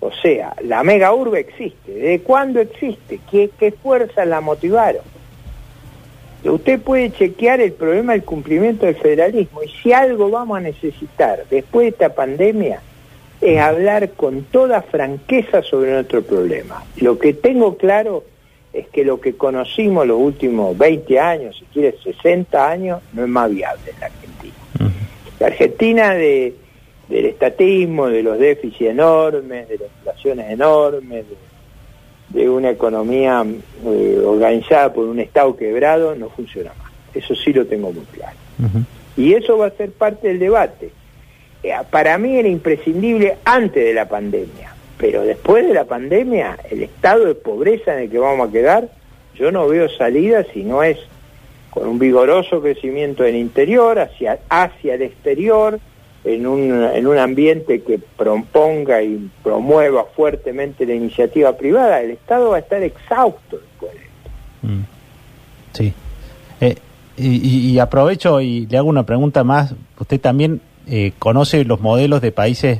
O 0.00 0.10
sea, 0.10 0.52
la 0.64 0.82
mega 0.82 1.14
urbe 1.14 1.38
existe. 1.38 1.92
¿De 1.92 2.18
cuándo 2.22 2.58
existe? 2.58 3.20
¿Qué, 3.30 3.50
qué 3.56 3.70
fuerzas 3.70 4.26
la 4.26 4.40
motivaron? 4.40 5.02
Usted 6.42 6.80
puede 6.80 7.12
chequear 7.12 7.60
el 7.60 7.74
problema 7.74 8.14
del 8.14 8.24
cumplimiento 8.24 8.84
del 8.84 8.96
federalismo. 8.96 9.62
Y 9.62 9.68
si 9.68 9.92
algo 9.92 10.28
vamos 10.28 10.58
a 10.58 10.62
necesitar 10.62 11.44
después 11.48 11.84
de 11.84 11.90
esta 11.90 12.16
pandemia, 12.16 12.80
es 13.44 13.60
hablar 13.60 14.12
con 14.12 14.44
toda 14.44 14.80
franqueza 14.80 15.62
sobre 15.62 15.92
nuestro 15.92 16.22
problema. 16.22 16.82
Lo 16.96 17.18
que 17.18 17.34
tengo 17.34 17.76
claro 17.76 18.24
es 18.72 18.88
que 18.88 19.04
lo 19.04 19.20
que 19.20 19.36
conocimos 19.36 20.06
los 20.06 20.18
últimos 20.18 20.76
20 20.78 21.20
años, 21.20 21.56
si 21.58 21.66
quieres 21.66 22.00
60 22.02 22.70
años, 22.70 23.02
no 23.12 23.22
es 23.22 23.28
más 23.28 23.50
viable 23.50 23.90
en 23.92 24.00
la 24.00 24.06
Argentina. 24.06 24.54
La 25.38 25.46
Argentina 25.48 26.14
de, 26.14 26.54
del 27.10 27.26
estatismo, 27.26 28.06
de 28.06 28.22
los 28.22 28.38
déficits 28.38 28.90
enormes, 28.90 29.68
de 29.68 29.76
las 29.76 29.88
inflaciones 29.98 30.50
enormes, 30.50 31.26
de, 31.28 32.40
de 32.40 32.48
una 32.48 32.70
economía 32.70 33.44
eh, 33.84 34.22
organizada 34.24 34.90
por 34.90 35.04
un 35.04 35.20
Estado 35.20 35.54
quebrado, 35.54 36.14
no 36.14 36.30
funciona 36.30 36.72
más. 36.78 36.90
Eso 37.12 37.34
sí 37.34 37.52
lo 37.52 37.66
tengo 37.66 37.92
muy 37.92 38.06
claro. 38.06 38.36
Y 39.18 39.34
eso 39.34 39.58
va 39.58 39.66
a 39.66 39.70
ser 39.70 39.92
parte 39.92 40.28
del 40.28 40.38
debate. 40.38 40.90
Eh, 41.64 41.72
Para 41.90 42.18
mí 42.18 42.36
era 42.36 42.48
imprescindible 42.48 43.38
antes 43.44 43.82
de 43.82 43.94
la 43.94 44.06
pandemia, 44.06 44.74
pero 44.98 45.22
después 45.22 45.66
de 45.66 45.72
la 45.74 45.84
pandemia, 45.86 46.58
el 46.70 46.82
estado 46.82 47.24
de 47.24 47.34
pobreza 47.34 47.94
en 47.96 48.02
el 48.04 48.10
que 48.10 48.18
vamos 48.18 48.48
a 48.48 48.52
quedar, 48.52 48.88
yo 49.34 49.50
no 49.50 49.66
veo 49.66 49.88
salida 49.88 50.44
si 50.52 50.62
no 50.62 50.82
es 50.82 50.98
con 51.70 51.88
un 51.88 51.98
vigoroso 51.98 52.60
crecimiento 52.60 53.24
en 53.24 53.34
el 53.34 53.40
interior, 53.40 53.98
hacia, 53.98 54.38
hacia 54.48 54.94
el 54.94 55.02
exterior, 55.02 55.80
en 56.24 56.46
un, 56.46 56.70
en 56.84 57.06
un 57.06 57.18
ambiente 57.18 57.82
que 57.82 57.98
proponga 57.98 59.02
y 59.02 59.28
promueva 59.42 60.04
fuertemente 60.14 60.86
la 60.86 60.94
iniciativa 60.94 61.56
privada, 61.56 62.00
el 62.02 62.12
Estado 62.12 62.50
va 62.50 62.56
a 62.56 62.60
estar 62.60 62.82
exhausto 62.82 63.58
después 63.58 63.92
de 63.92 63.98
esto. 63.98 64.30
Mm. 64.62 64.84
Sí. 65.72 65.92
Eh, 66.60 66.76
y- 67.16 67.70
y 67.72 67.78
aprovecho 67.78 68.40
y 68.40 68.66
le 68.66 68.78
hago 68.78 68.88
una 68.88 69.04
pregunta 69.04 69.42
más. 69.44 69.74
Usted 69.98 70.20
también 70.20 70.60
eh, 70.88 71.12
conoce 71.18 71.64
los 71.64 71.80
modelos 71.80 72.20
de 72.20 72.32
países 72.32 72.78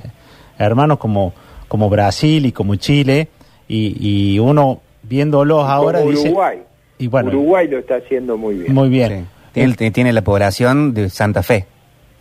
hermanos 0.58 0.98
como, 0.98 1.32
como 1.68 1.88
Brasil 1.90 2.46
y 2.46 2.52
como 2.52 2.76
Chile, 2.76 3.28
y, 3.68 3.96
y 4.34 4.38
uno 4.38 4.80
viéndolos 5.02 5.64
ahora 5.68 5.98
Como 6.00 6.10
dice... 6.12 6.28
Uruguay. 6.28 6.58
Y 6.98 7.08
bueno, 7.08 7.28
Uruguay 7.30 7.66
lo 7.68 7.78
está 7.78 7.96
haciendo 7.96 8.36
muy 8.36 8.54
bien. 8.56 8.72
muy 8.72 8.88
bien. 8.88 9.26
Sí. 9.52 9.60
Tiene, 9.76 9.90
tiene 9.90 10.12
la 10.12 10.22
población 10.22 10.94
de 10.94 11.10
Santa 11.10 11.42
Fe. 11.42 11.66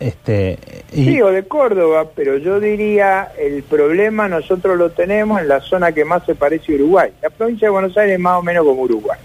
Este, 0.00 0.58
y- 0.92 1.04
Sí, 1.04 1.22
o 1.22 1.28
de 1.28 1.44
Córdoba, 1.44 2.06
pero 2.14 2.36
yo 2.38 2.58
diría 2.58 3.28
el 3.38 3.62
problema 3.62 4.28
nosotros 4.28 4.76
lo 4.76 4.90
tenemos 4.90 5.40
en 5.40 5.48
la 5.48 5.60
zona 5.60 5.92
que 5.92 6.04
más 6.04 6.24
se 6.26 6.34
parece 6.34 6.72
a 6.72 6.74
Uruguay. 6.74 7.10
La 7.22 7.30
provincia 7.30 7.66
de 7.68 7.70
Buenos 7.70 7.96
Aires 7.96 8.14
es 8.14 8.20
más 8.20 8.38
o 8.38 8.42
menos 8.42 8.64
como 8.64 8.82
Uruguay. 8.82 9.18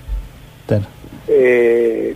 claro. 0.68 0.86
Eh, 1.28 2.16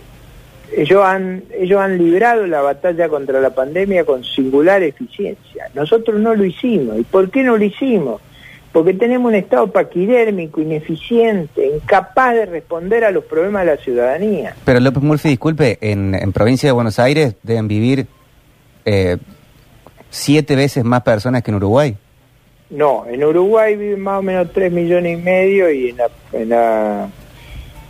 ellos 0.72 1.02
han 1.04 1.42
ellos 1.58 1.80
han 1.80 1.98
librado 1.98 2.46
la 2.46 2.60
batalla 2.60 3.08
contra 3.08 3.40
la 3.40 3.54
pandemia 3.54 4.04
con 4.04 4.24
singular 4.24 4.82
eficiencia. 4.82 5.70
Nosotros 5.74 6.20
no 6.20 6.34
lo 6.34 6.44
hicimos. 6.44 6.98
¿Y 6.98 7.04
por 7.04 7.30
qué 7.30 7.42
no 7.42 7.56
lo 7.56 7.64
hicimos? 7.64 8.20
Porque 8.72 8.92
tenemos 8.92 9.28
un 9.28 9.36
Estado 9.36 9.70
paquidérmico, 9.70 10.60
ineficiente, 10.60 11.64
incapaz 11.76 12.34
de 12.34 12.46
responder 12.46 13.04
a 13.04 13.12
los 13.12 13.24
problemas 13.24 13.64
de 13.64 13.72
la 13.72 13.76
ciudadanía. 13.76 14.56
Pero 14.64 14.80
López 14.80 15.02
Murphy, 15.02 15.28
disculpe, 15.28 15.78
en, 15.80 16.14
en 16.14 16.32
provincia 16.32 16.68
de 16.68 16.72
Buenos 16.72 16.98
Aires 16.98 17.36
deben 17.44 17.68
vivir 17.68 18.08
eh, 18.84 19.16
siete 20.10 20.56
veces 20.56 20.84
más 20.84 21.02
personas 21.02 21.42
que 21.42 21.50
en 21.50 21.56
Uruguay. 21.56 21.96
No, 22.70 23.04
en 23.06 23.22
Uruguay 23.22 23.76
viven 23.76 24.00
más 24.00 24.18
o 24.18 24.22
menos 24.22 24.48
3 24.52 24.72
millones 24.72 25.18
y 25.18 25.22
medio 25.22 25.70
y 25.70 25.90
en 25.90 25.96
la, 25.96 26.10
en 26.32 26.48
la, 26.48 27.08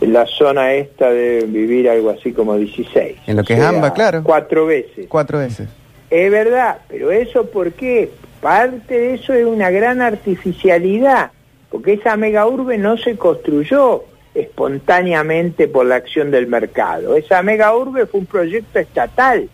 la 0.01 0.25
zona 0.25 0.73
esta 0.73 1.09
deben 1.09 1.53
vivir 1.53 1.89
algo 1.89 2.09
así 2.09 2.33
como 2.33 2.55
16. 2.55 3.17
En 3.27 3.37
lo 3.37 3.43
que 3.43 3.53
O 3.53 3.57
es 3.57 3.63
AMBA, 3.63 3.93
claro. 3.93 4.23
Cuatro 4.23 4.65
veces. 4.65 5.07
Cuatro 5.07 5.39
veces. 5.39 5.67
Es 6.09 6.31
verdad, 6.31 6.79
pero 6.87 7.11
eso 7.11 7.49
¿por 7.49 7.73
qué? 7.73 8.11
Parte 8.41 8.99
de 8.99 9.13
eso 9.15 9.33
es 9.33 9.45
una 9.45 9.71
gran 9.71 10.01
artificialidad, 10.01 11.31
porque 11.71 11.93
esa 11.93 12.15
mega 12.15 12.45
urbe 12.45 12.77
no 12.77 12.97
se 12.97 13.15
construyó 13.17 14.03
espontáneamente 14.35 15.67
por 15.67 15.85
la 15.85 15.95
acción 15.95 16.29
del 16.29 16.47
mercado. 16.47 17.15
Esa 17.15 17.41
mega 17.41 17.75
urbe 17.75 18.05
fue 18.05 18.19
un 18.19 18.25
proyecto 18.25 18.79
estatal 18.79 19.49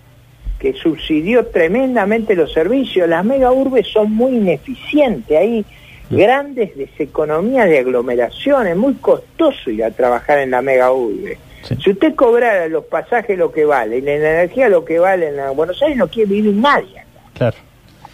que 0.60 0.74
subsidió 0.74 1.46
tremendamente 1.48 2.36
los 2.36 2.52
servicios. 2.52 3.08
Las 3.08 3.24
mega 3.24 3.52
urbes 3.52 3.88
son 3.88 4.12
muy 4.12 4.36
ineficientes, 4.36 5.38
hay 5.38 5.66
grandes 6.12 6.76
deseconomías 6.78 7.68
de 7.70 7.80
aglomeración, 7.80 8.68
es 8.68 8.76
muy 8.78 8.94
costoso 8.96 9.70
ir 9.70 9.84
a 9.84 9.92
trabajar 9.92 10.40
en 10.40 10.52
la 10.52 10.62
mega 10.62 10.92
urbe. 10.92 11.38
Sí. 11.64 11.76
Si 11.84 11.92
usted 11.92 12.16
cobrara 12.16 12.68
los 12.68 12.86
pasajes 12.86 13.38
lo 13.38 13.52
que 13.52 13.66
vale 13.66 13.98
y 13.98 14.02
la 14.02 14.14
energía 14.16 14.68
lo 14.70 14.84
que 14.86 15.00
vale 15.00 15.28
en 15.30 15.38
la- 15.38 15.52
Buenos 15.52 15.82
Aires, 15.82 15.98
no 15.98 16.08
quiere 16.08 16.30
vivir 16.32 16.54
nadie. 16.56 17.00
acá. 17.00 17.08
Claro. 17.34 17.58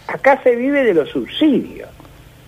Acá 0.06 0.40
se 0.42 0.54
vive 0.56 0.84
de 0.84 0.94
los 0.94 1.08
subsidios. 1.10 1.88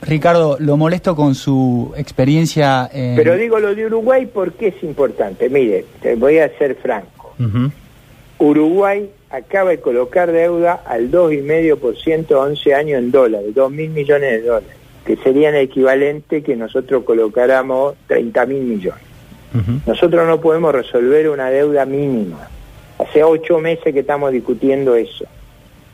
Ricardo, 0.02 0.56
lo 0.60 0.76
molesto 0.78 1.14
con 1.14 1.34
su 1.34 1.92
experiencia 1.96 2.88
en... 2.92 3.16
Pero 3.16 3.36
digo 3.36 3.58
lo 3.58 3.74
de 3.74 3.84
Uruguay 3.86 4.26
porque 4.32 4.68
es 4.68 4.82
importante. 4.82 5.50
Mire, 5.50 5.84
te 6.00 6.14
voy 6.14 6.38
a 6.38 6.48
ser 6.56 6.74
franco. 6.76 7.34
Uruguay 8.38 9.10
acaba 9.30 9.70
de 9.70 9.80
colocar 9.80 10.32
deuda 10.32 10.82
al 10.86 11.10
2,5% 11.10 12.32
a 12.34 12.38
11 12.40 12.74
años 12.74 12.98
en 12.98 13.10
dólares, 13.10 13.54
2 13.54 13.70
mil 13.70 13.90
millones 13.90 14.30
de 14.30 14.40
dólares, 14.42 14.76
que 15.04 15.16
serían 15.16 15.54
equivalente 15.54 16.42
que 16.42 16.56
nosotros 16.56 17.04
colocáramos 17.04 17.94
30 18.06 18.46
mil 18.46 18.62
millones. 18.62 19.02
Nosotros 19.86 20.26
no 20.28 20.40
podemos 20.40 20.72
resolver 20.72 21.28
una 21.28 21.50
deuda 21.50 21.84
mínima. 21.84 22.48
Hace 22.98 23.24
ocho 23.24 23.58
meses 23.58 23.92
que 23.92 24.00
estamos 24.00 24.30
discutiendo 24.30 24.94
eso. 24.94 25.24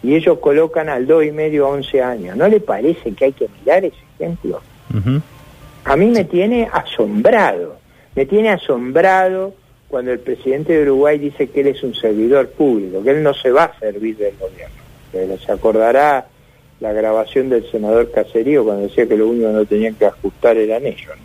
Y 0.02 0.14
ellos 0.14 0.38
colocan 0.38 0.88
al 0.88 1.06
2,5 1.06 1.64
a 1.64 1.68
11 1.68 2.02
años. 2.02 2.36
¿No 2.36 2.48
le 2.48 2.60
parece 2.60 3.12
que 3.12 3.26
hay 3.26 3.32
que 3.32 3.48
mirar 3.60 3.84
ese 3.84 3.96
ejemplo? 4.18 4.60
A 5.84 5.96
mí 5.96 6.06
me 6.06 6.24
tiene 6.24 6.68
asombrado, 6.72 7.76
me 8.14 8.26
tiene 8.26 8.50
asombrado 8.50 9.54
cuando 9.88 10.10
el 10.12 10.18
presidente 10.18 10.72
de 10.72 10.82
Uruguay 10.82 11.18
dice 11.18 11.48
que 11.48 11.60
él 11.60 11.68
es 11.68 11.82
un 11.82 11.94
servidor 11.94 12.48
público, 12.48 13.02
que 13.02 13.10
él 13.10 13.22
no 13.22 13.32
se 13.34 13.50
va 13.52 13.64
a 13.64 13.78
servir 13.78 14.16
del 14.16 14.34
gobierno. 14.36 15.38
Se 15.38 15.52
acordará 15.52 16.26
la 16.80 16.92
grabación 16.92 17.48
del 17.48 17.70
senador 17.70 18.10
Caserío 18.12 18.64
cuando 18.64 18.82
decía 18.82 19.06
que 19.06 19.16
lo 19.16 19.28
único 19.28 19.46
que 19.48 19.52
no 19.54 19.64
tenían 19.64 19.94
que 19.94 20.06
ajustar 20.06 20.56
eran 20.56 20.84
ellos. 20.86 21.08
¿no? 21.16 21.22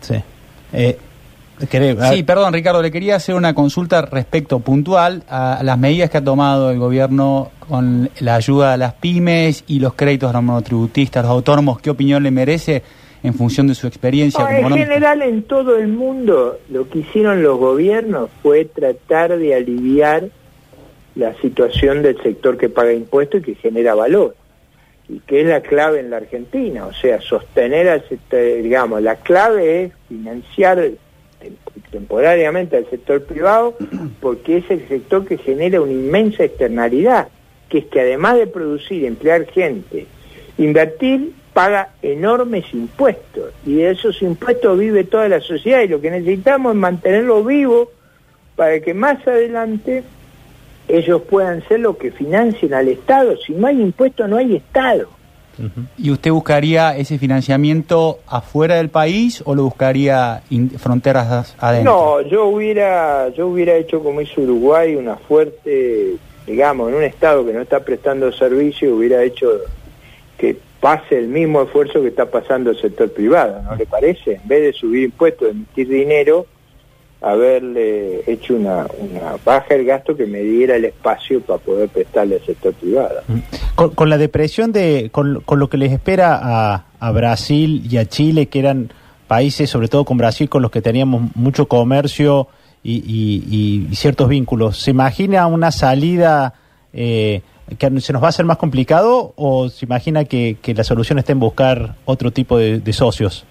Sí. 0.00 0.14
Eh, 0.72 0.96
¿querés- 1.70 1.98
a- 2.00 2.12
Sí, 2.12 2.22
perdón, 2.22 2.52
Ricardo, 2.52 2.80
le 2.82 2.90
quería 2.92 3.16
hacer 3.16 3.34
una 3.34 3.54
consulta 3.54 4.02
respecto 4.02 4.60
puntual 4.60 5.24
a 5.28 5.60
las 5.64 5.78
medidas 5.78 6.10
que 6.10 6.18
ha 6.18 6.24
tomado 6.24 6.70
el 6.70 6.78
gobierno 6.78 7.50
con 7.68 8.08
la 8.20 8.36
ayuda 8.36 8.74
a 8.74 8.76
las 8.76 8.94
pymes 8.94 9.64
y 9.66 9.80
los 9.80 9.94
créditos 9.94 10.30
a 10.30 10.34
los 10.34 10.42
monotributistas, 10.42 11.24
los 11.24 11.32
autónomos. 11.32 11.80
¿Qué 11.80 11.90
opinión 11.90 12.22
le 12.22 12.30
merece 12.30 12.82
en 13.24 13.34
función 13.34 13.66
de 13.66 13.74
su 13.74 13.88
experiencia? 13.88 14.40
No, 14.48 14.62
como 14.62 14.76
en 14.76 14.82
general 14.82 15.22
en 15.22 15.42
todo 15.42 15.76
el 15.76 15.88
mundo 15.88 16.58
lo 16.70 16.88
que 16.88 17.00
hicieron 17.00 17.42
los 17.42 17.58
gobiernos 17.58 18.30
fue 18.44 18.64
tratar 18.64 19.36
de 19.36 19.54
aliviar 19.56 20.28
la 21.16 21.34
situación 21.42 22.02
del 22.02 22.16
sector 22.22 22.56
que 22.56 22.68
paga 22.68 22.92
impuestos 22.92 23.40
y 23.40 23.42
que 23.44 23.54
genera 23.56 23.94
valor. 23.96 24.36
Y 25.08 25.20
que 25.20 25.40
es 25.40 25.46
la 25.46 25.62
clave 25.62 26.00
en 26.00 26.10
la 26.10 26.18
Argentina, 26.18 26.86
o 26.86 26.92
sea, 26.92 27.20
sostener 27.20 27.88
al 27.88 28.06
sector, 28.08 28.40
digamos, 28.62 29.00
la 29.02 29.16
clave 29.16 29.84
es 29.84 29.92
financiar 30.08 30.78
tem- 30.78 31.56
temporariamente 31.90 32.76
al 32.76 32.90
sector 32.90 33.24
privado 33.24 33.74
porque 34.20 34.58
es 34.58 34.70
el 34.70 34.86
sector 34.86 35.26
que 35.26 35.38
genera 35.38 35.80
una 35.80 35.92
inmensa 35.92 36.44
externalidad, 36.44 37.28
que 37.70 37.78
es 37.78 37.84
que 37.86 38.00
además 38.00 38.36
de 38.36 38.46
producir, 38.48 39.04
emplear 39.06 39.46
gente, 39.46 40.06
invertir 40.58 41.32
paga 41.54 41.88
enormes 42.02 42.66
impuestos 42.72 43.52
y 43.66 43.76
de 43.76 43.90
esos 43.90 44.22
impuestos 44.22 44.78
vive 44.78 45.04
toda 45.04 45.28
la 45.28 45.40
sociedad 45.40 45.80
y 45.80 45.88
lo 45.88 46.00
que 46.00 46.10
necesitamos 46.10 46.72
es 46.72 46.78
mantenerlo 46.78 47.42
vivo 47.42 47.90
para 48.56 48.78
que 48.80 48.94
más 48.94 49.26
adelante 49.26 50.04
ellos 50.88 51.22
puedan 51.22 51.66
ser 51.68 51.80
lo 51.80 51.96
que 51.96 52.10
financien 52.10 52.74
al 52.74 52.88
Estado. 52.88 53.36
Si 53.36 53.52
no 53.52 53.66
hay 53.66 53.80
impuestos 53.80 54.28
no 54.28 54.36
hay 54.36 54.56
Estado. 54.56 55.08
¿Y 55.96 56.10
usted 56.10 56.30
buscaría 56.30 56.96
ese 56.96 57.18
financiamiento 57.18 58.20
afuera 58.28 58.76
del 58.76 58.90
país 58.90 59.42
o 59.44 59.54
lo 59.54 59.64
buscaría 59.64 60.42
fronteras 60.78 61.56
adentro? 61.58 61.92
No, 61.92 62.20
yo 62.22 62.46
hubiera, 62.46 63.28
yo 63.30 63.48
hubiera 63.48 63.74
hecho 63.74 64.00
como 64.02 64.20
hizo 64.20 64.40
Uruguay, 64.40 64.94
una 64.94 65.16
fuerte, 65.16 66.14
digamos, 66.46 66.90
en 66.90 66.94
un 66.96 67.02
Estado 67.02 67.44
que 67.44 67.52
no 67.52 67.60
está 67.60 67.80
prestando 67.80 68.30
servicio, 68.32 68.94
hubiera 68.94 69.22
hecho 69.24 69.50
que 70.36 70.56
pase 70.80 71.18
el 71.18 71.26
mismo 71.26 71.62
esfuerzo 71.62 72.00
que 72.02 72.08
está 72.08 72.26
pasando 72.26 72.70
el 72.70 72.80
sector 72.80 73.10
privado, 73.12 73.60
¿no 73.62 73.74
le 73.74 73.84
parece? 73.84 74.34
En 74.34 74.46
vez 74.46 74.62
de 74.62 74.72
subir 74.72 75.04
impuestos, 75.04 75.50
emitir 75.50 75.88
dinero, 75.88 76.46
haberle 77.20 78.22
hecho 78.30 78.54
una, 78.54 78.86
una 78.98 79.36
baja 79.44 79.74
el 79.74 79.84
gasto 79.84 80.16
que 80.16 80.26
me 80.26 80.40
diera 80.40 80.76
el 80.76 80.84
espacio 80.84 81.40
para 81.40 81.58
poder 81.58 81.88
prestarle 81.88 82.36
al 82.36 82.44
sector 82.46 82.72
privado. 82.74 83.22
Con, 83.74 83.90
con 83.90 84.08
la 84.10 84.18
depresión 84.18 84.72
de, 84.72 85.08
con, 85.12 85.40
con 85.44 85.58
lo 85.58 85.68
que 85.68 85.76
les 85.78 85.92
espera 85.92 86.38
a, 86.40 86.84
a 87.00 87.10
Brasil 87.12 87.86
y 87.90 87.96
a 87.96 88.06
Chile, 88.06 88.46
que 88.46 88.58
eran 88.60 88.92
países, 89.26 89.68
sobre 89.68 89.88
todo 89.88 90.04
con 90.04 90.16
Brasil, 90.16 90.48
con 90.48 90.62
los 90.62 90.70
que 90.70 90.80
teníamos 90.80 91.34
mucho 91.34 91.66
comercio 91.66 92.48
y, 92.82 92.96
y- 92.98 93.88
y 93.90 93.96
ciertos 93.96 94.28
vínculos, 94.28 94.78
¿se 94.78 94.92
imagina 94.92 95.46
una 95.48 95.70
salida 95.72 96.54
eh, 96.92 97.42
que 97.78 98.00
se 98.00 98.12
nos 98.12 98.22
va 98.22 98.26
a 98.26 98.28
hacer 98.30 98.46
más 98.46 98.56
complicado 98.56 99.34
o 99.36 99.68
se 99.68 99.84
imagina 99.84 100.24
que, 100.24 100.56
que 100.62 100.72
la 100.74 100.84
solución 100.84 101.18
está 101.18 101.32
en 101.32 101.40
buscar 101.40 101.96
otro 102.06 102.30
tipo 102.30 102.56
de, 102.56 102.78
de 102.80 102.92
socios? 102.92 103.44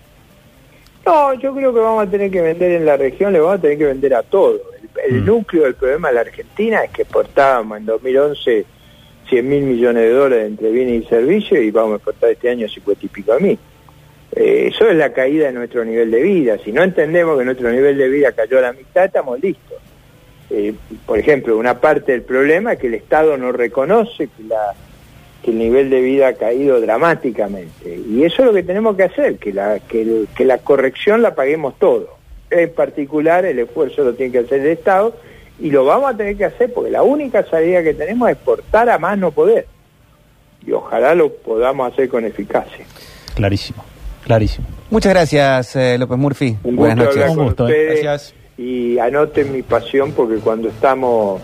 No, 1.08 1.34
yo 1.36 1.54
creo 1.56 1.74
que 1.74 1.80
vamos 1.80 2.06
a 2.08 2.12
tener 2.12 2.30
que 2.30 2.41
vender 2.41 2.72
en 2.72 2.86
la 2.86 2.98
región, 2.98 3.32
le 3.34 3.39
vamos 3.39 3.60
a 3.60 3.62
tener 3.62 3.78
que 3.78 3.86
vender 3.86 4.13
a 4.13 4.24
todo. 4.24 4.60
El, 5.06 5.15
el 5.15 5.22
Mm. 5.22 5.26
núcleo 5.26 5.63
del 5.63 5.76
problema 5.76 6.10
de 6.10 6.15
la 6.15 6.22
Argentina 6.22 6.84
es 6.84 6.91
que 6.91 7.04
exportábamos 7.04 7.78
en 7.78 7.86
2011 7.86 8.65
100 9.30 9.50
mil 9.50 9.63
millones 9.63 10.04
de 10.04 10.10
dólares 10.12 10.48
entre 10.48 10.72
bienes 10.72 11.04
y 11.04 11.08
servicios 11.08 11.62
y 11.62 11.72
vamos 11.72 11.93
a 11.93 11.96
exportar 11.98 12.30
este 12.32 12.50
año 12.50 12.67
50 12.67 13.06
y 13.06 13.10
pico 13.10 13.34
a 13.34 13.39
mil. 13.39 13.58
Eh, 14.36 14.70
eso 14.74 14.88
es 14.89 14.96
la 14.96 15.12
caída 15.13 15.48
de 15.48 15.54
nuestro 15.54 15.84
nivel 15.84 16.12
de 16.12 16.22
vida. 16.22 16.58
Si 16.63 16.72
no 16.72 16.84
entendemos 16.84 17.38
que 17.38 17.46
nuestro 17.46 17.72
nivel 17.72 17.98
de 17.98 18.08
vida 18.10 18.32
cayó 18.34 18.60
a 18.60 18.62
la 18.62 18.74
mitad, 18.74 19.06
estamos 19.06 19.39
listos. 19.41 19.78
Eh, 20.50 20.74
por 21.06 21.20
ejemplo, 21.20 21.58
una 21.58 21.80
parte 21.80 22.12
del 22.13 22.22
problema 22.22 22.74
es 22.74 22.80
que 22.80 22.88
el 22.88 22.93
Estado 22.93 23.38
no 23.38 23.52
reconoce 23.52 24.28
que, 24.28 24.43
la, 24.48 24.74
que 25.43 25.52
el 25.52 25.58
nivel 25.60 25.89
de 25.89 26.02
vida 26.02 26.30
ha 26.30 26.34
caído 26.34 26.80
dramáticamente. 26.82 28.00
Y 28.10 28.23
eso 28.23 28.41
es 28.41 28.47
lo 28.47 28.54
que 28.54 28.63
tenemos 28.63 28.95
que 28.95 29.04
hacer, 29.04 29.38
que 29.38 29.54
la, 29.54 29.80
que, 29.80 30.02
el- 30.02 30.28
que 30.36 30.45
la 30.45 30.58
corrección 30.58 31.21
la 31.21 31.36
paguemos 31.36 31.78
todos. 31.80 32.08
En 32.50 32.69
particular, 32.73 33.45
el 33.45 33.60
esfuerzo 33.60 34.04
lo 34.04 34.13
tiene 34.13 34.32
que 34.32 34.39
hacer 34.39 34.62
el 34.62 34.67
Estado 34.67 35.15
y 35.60 35.69
lo 35.71 35.86
vamos 35.86 36.13
a 36.13 36.17
tener 36.17 36.38
que 36.38 36.45
hacer 36.45 36.71
porque 36.73 36.91
la 36.91 37.04
única 37.04 37.43
salida 37.45 37.84
que 37.84 37.93
tenemos 37.93 38.30
es 38.30 38.36
exportar 38.36 38.89
a 38.89 38.97
más 38.97 39.17
no 39.17 39.32
poder. 39.32 39.67
Y 40.65 40.71
ojalá 40.71 41.13
lo 41.15 41.32
podamos 41.34 41.91
hacer 41.93 42.10
con 42.10 42.26
eficacia. 42.26 42.86
Clarísimo, 43.36 43.84
clarísimo. 44.23 44.67
Muchas 44.89 45.13
gracias, 45.13 45.76
eh, 45.76 45.97
López 45.97 46.17
Murphy. 46.17 46.58
Un 46.63 46.76
Buenas 46.76 46.97
gusto 46.97 47.10
noches. 47.10 47.21
hablar 47.23 47.38
Un 47.38 47.45
gusto, 47.45 47.67
eh. 47.67 47.71
ustedes 47.71 48.04
Gracias. 48.04 48.34
y 48.58 49.00
anoten 49.00 49.52
mi 49.54 49.62
pasión 49.62 50.12
porque 50.13 50.36
cuando 50.38 50.69
estamos 50.69 51.41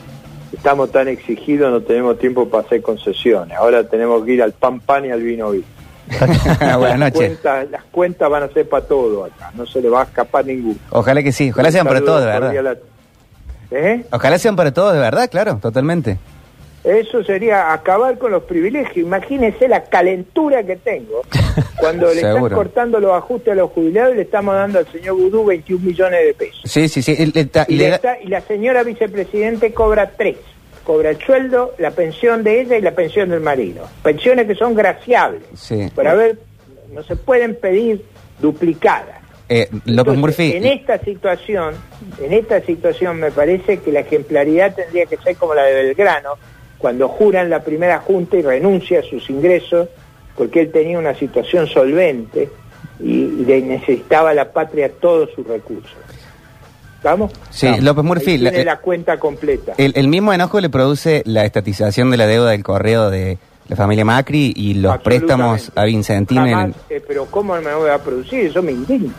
estamos 0.53 0.91
tan 0.91 1.07
exigidos 1.07 1.71
no 1.71 1.81
tenemos 1.81 2.17
tiempo 2.19 2.47
para 2.47 2.65
hacer 2.65 2.81
concesiones. 2.81 3.57
Ahora 3.57 3.83
tenemos 3.87 4.23
que 4.23 4.33
ir 4.33 4.43
al 4.43 4.53
pan 4.53 4.79
pan 4.79 5.05
y 5.05 5.11
al 5.11 5.21
vino 5.21 5.51
vino. 5.51 5.65
Buenas 6.19 6.79
Las 6.79 6.99
noches. 6.99 7.17
cuentas, 7.17 7.71
las 7.71 7.83
cuentas 7.85 8.29
van 8.29 8.43
a 8.43 8.47
ser 8.49 8.67
para 8.67 8.85
todo 8.85 9.25
acá, 9.25 9.51
no 9.55 9.65
se 9.65 9.81
le 9.81 9.89
va 9.89 10.01
a 10.01 10.03
escapar 10.03 10.45
ninguno. 10.45 10.75
Ojalá 10.89 11.23
que 11.23 11.31
sí, 11.31 11.49
ojalá 11.51 11.71
sean 11.71 11.87
para 11.87 12.01
todos, 12.01 12.21
de 12.21 12.27
verdad. 12.27 12.77
¿Eh? 13.71 14.05
Ojalá 14.11 14.37
sean 14.37 14.55
para 14.55 14.71
todos, 14.71 14.93
de 14.93 14.99
verdad, 14.99 15.29
claro, 15.31 15.57
totalmente. 15.61 16.19
Eso 16.83 17.23
sería 17.23 17.71
acabar 17.71 18.17
con 18.17 18.31
los 18.31 18.43
privilegios. 18.43 18.97
Imagínense 18.97 19.67
la 19.69 19.85
calentura 19.85 20.63
que 20.63 20.75
tengo 20.75 21.21
cuando 21.77 22.07
le 22.09 22.15
están 22.15 22.49
cortando 22.49 22.99
los 22.99 23.13
ajustes 23.13 23.53
a 23.53 23.55
los 23.55 23.71
jubilados 23.71 24.13
y 24.13 24.17
le 24.17 24.23
estamos 24.23 24.53
dando 24.55 24.79
al 24.79 24.91
señor 24.91 25.15
Vudú 25.15 25.45
21 25.45 25.81
millones 25.85 26.25
de 26.25 26.33
pesos. 26.33 26.61
Sí, 26.65 26.89
sí, 26.89 27.01
sí. 27.01 27.15
ta- 27.45 27.65
Y, 27.69 27.75
le- 27.77 27.89
le 27.89 27.95
está- 27.95 28.17
y 28.21 28.27
la 28.27 28.41
señora 28.41 28.83
vicepresidente 28.83 29.73
cobra 29.73 30.11
tres. 30.17 30.37
Cobra 30.83 31.11
el 31.11 31.17
sueldo, 31.19 31.73
la 31.77 31.91
pensión 31.91 32.43
de 32.43 32.59
ella 32.59 32.77
y 32.77 32.81
la 32.81 32.91
pensión 32.91 33.29
del 33.29 33.39
marido. 33.39 33.87
Pensiones 34.03 34.45
que 34.47 34.55
son 34.55 34.75
graciables. 34.75 35.43
Sí. 35.55 35.89
Ver, 35.95 36.37
no 36.91 37.01
se 37.03 37.15
pueden 37.15 37.55
pedir 37.55 38.03
duplicadas. 38.41 39.21
eh, 39.47 39.67
López 39.71 39.87
Entonces, 39.87 40.17
Murphy. 40.19 40.51
En 40.57 40.65
esta 40.65 40.97
situación, 40.99 41.75
en 42.21 42.33
esta 42.33 42.59
situación 42.61 43.17
me 43.21 43.31
parece 43.31 43.77
que 43.79 43.91
la 43.93 44.01
ejemplaridad 44.01 44.75
tendría 44.75 45.05
que 45.05 45.15
ser 45.17 45.37
como 45.37 45.53
la 45.55 45.63
de 45.63 45.73
Belgrano, 45.73 46.31
cuando 46.83 47.07
juran 47.07 47.49
la 47.49 47.63
primera 47.63 47.99
junta 47.99 48.35
y 48.35 48.41
renuncia 48.41 48.99
a 48.99 49.03
sus 49.03 49.29
ingresos 49.29 49.87
porque 50.35 50.59
él 50.59 50.69
tenía 50.73 50.99
una 50.99 51.15
situación 51.15 51.65
solvente 51.65 52.49
y, 52.99 53.27
le 53.45 53.61
necesitaba 53.61 54.31
a 54.31 54.33
la 54.33 54.51
patria 54.51 54.91
todos 54.91 55.29
sus 55.33 55.47
recursos. 55.47 55.95
¿Vamos? 57.01 57.31
Sí, 57.51 57.67
Vamos. 57.67 57.83
López 57.83 58.03
Murphy, 58.03 58.25
tiene 58.37 58.51
la- 58.51 58.57
eh, 58.59 58.65
la 58.65 58.77
cuenta 58.79 59.17
completa. 59.17 59.75
El, 59.77 59.93
el 59.95 60.09
mismo 60.09 60.33
enojo 60.33 60.59
le 60.59 60.69
produce 60.69 61.23
la 61.25 61.45
estatización 61.45 62.11
de 62.11 62.17
la 62.17 62.27
deuda 62.27 62.49
del 62.51 62.63
correo 62.63 63.09
de 63.09 63.37
la 63.69 63.77
familia 63.77 64.03
Macri 64.03 64.51
y 64.53 64.73
los 64.73 64.97
préstamos 64.97 65.71
a 65.75 65.85
Vincentín 65.85 66.45
en 66.45 66.75
eh, 66.89 67.01
pero 67.07 67.27
¿cómo 67.27 67.55
me 67.61 67.73
voy 67.73 67.91
a 67.91 67.97
producir? 67.97 68.47
Eso 68.47 68.61
me 68.61 68.73
indigna. 68.73 69.13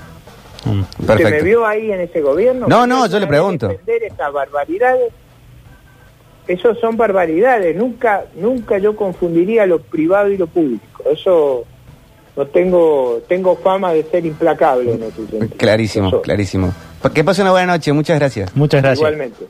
Mm. 0.67 0.83
¿Usted 1.01 1.31
me 1.31 1.41
vio 1.41 1.67
ahí 1.67 1.91
en 1.91 2.01
ese 2.01 2.21
gobierno? 2.21 2.67
No, 2.69 2.83
¿Me 2.83 2.89
no, 2.89 3.07
yo 3.07 3.19
le 3.19 3.27
pregunto. 3.27 3.69
defender 3.69 4.03
esas 4.03 4.31
barbaridades? 4.31 5.15
Esos 6.47 6.79
son 6.79 6.97
barbaridades. 6.97 7.75
Nunca, 7.77 8.25
nunca 8.37 8.79
yo 8.79 8.97
confundiría 8.97 9.67
lo 9.67 9.81
privado 9.81 10.31
y 10.31 10.37
lo 10.37 10.47
público. 10.47 11.03
Eso 11.11 11.65
no 12.37 12.47
tengo, 12.47 13.23
tengo 13.29 13.57
fama 13.57 13.93
de 13.93 14.03
ser 14.05 14.27
implacable 14.27 14.93
en 14.93 15.03
ese 15.05 15.27
sentido. 15.27 15.49
Clarísimo, 15.57 16.21
clarísimo. 16.21 16.73
Que 17.15 17.23
pase 17.23 17.43
una 17.43 17.51
buena 17.51 17.75
noche, 17.75 17.93
muchas 17.93 18.19
gracias. 18.19 18.55
Muchas 18.57 18.83
gracias. 18.83 18.99
Igualmente. 18.99 19.47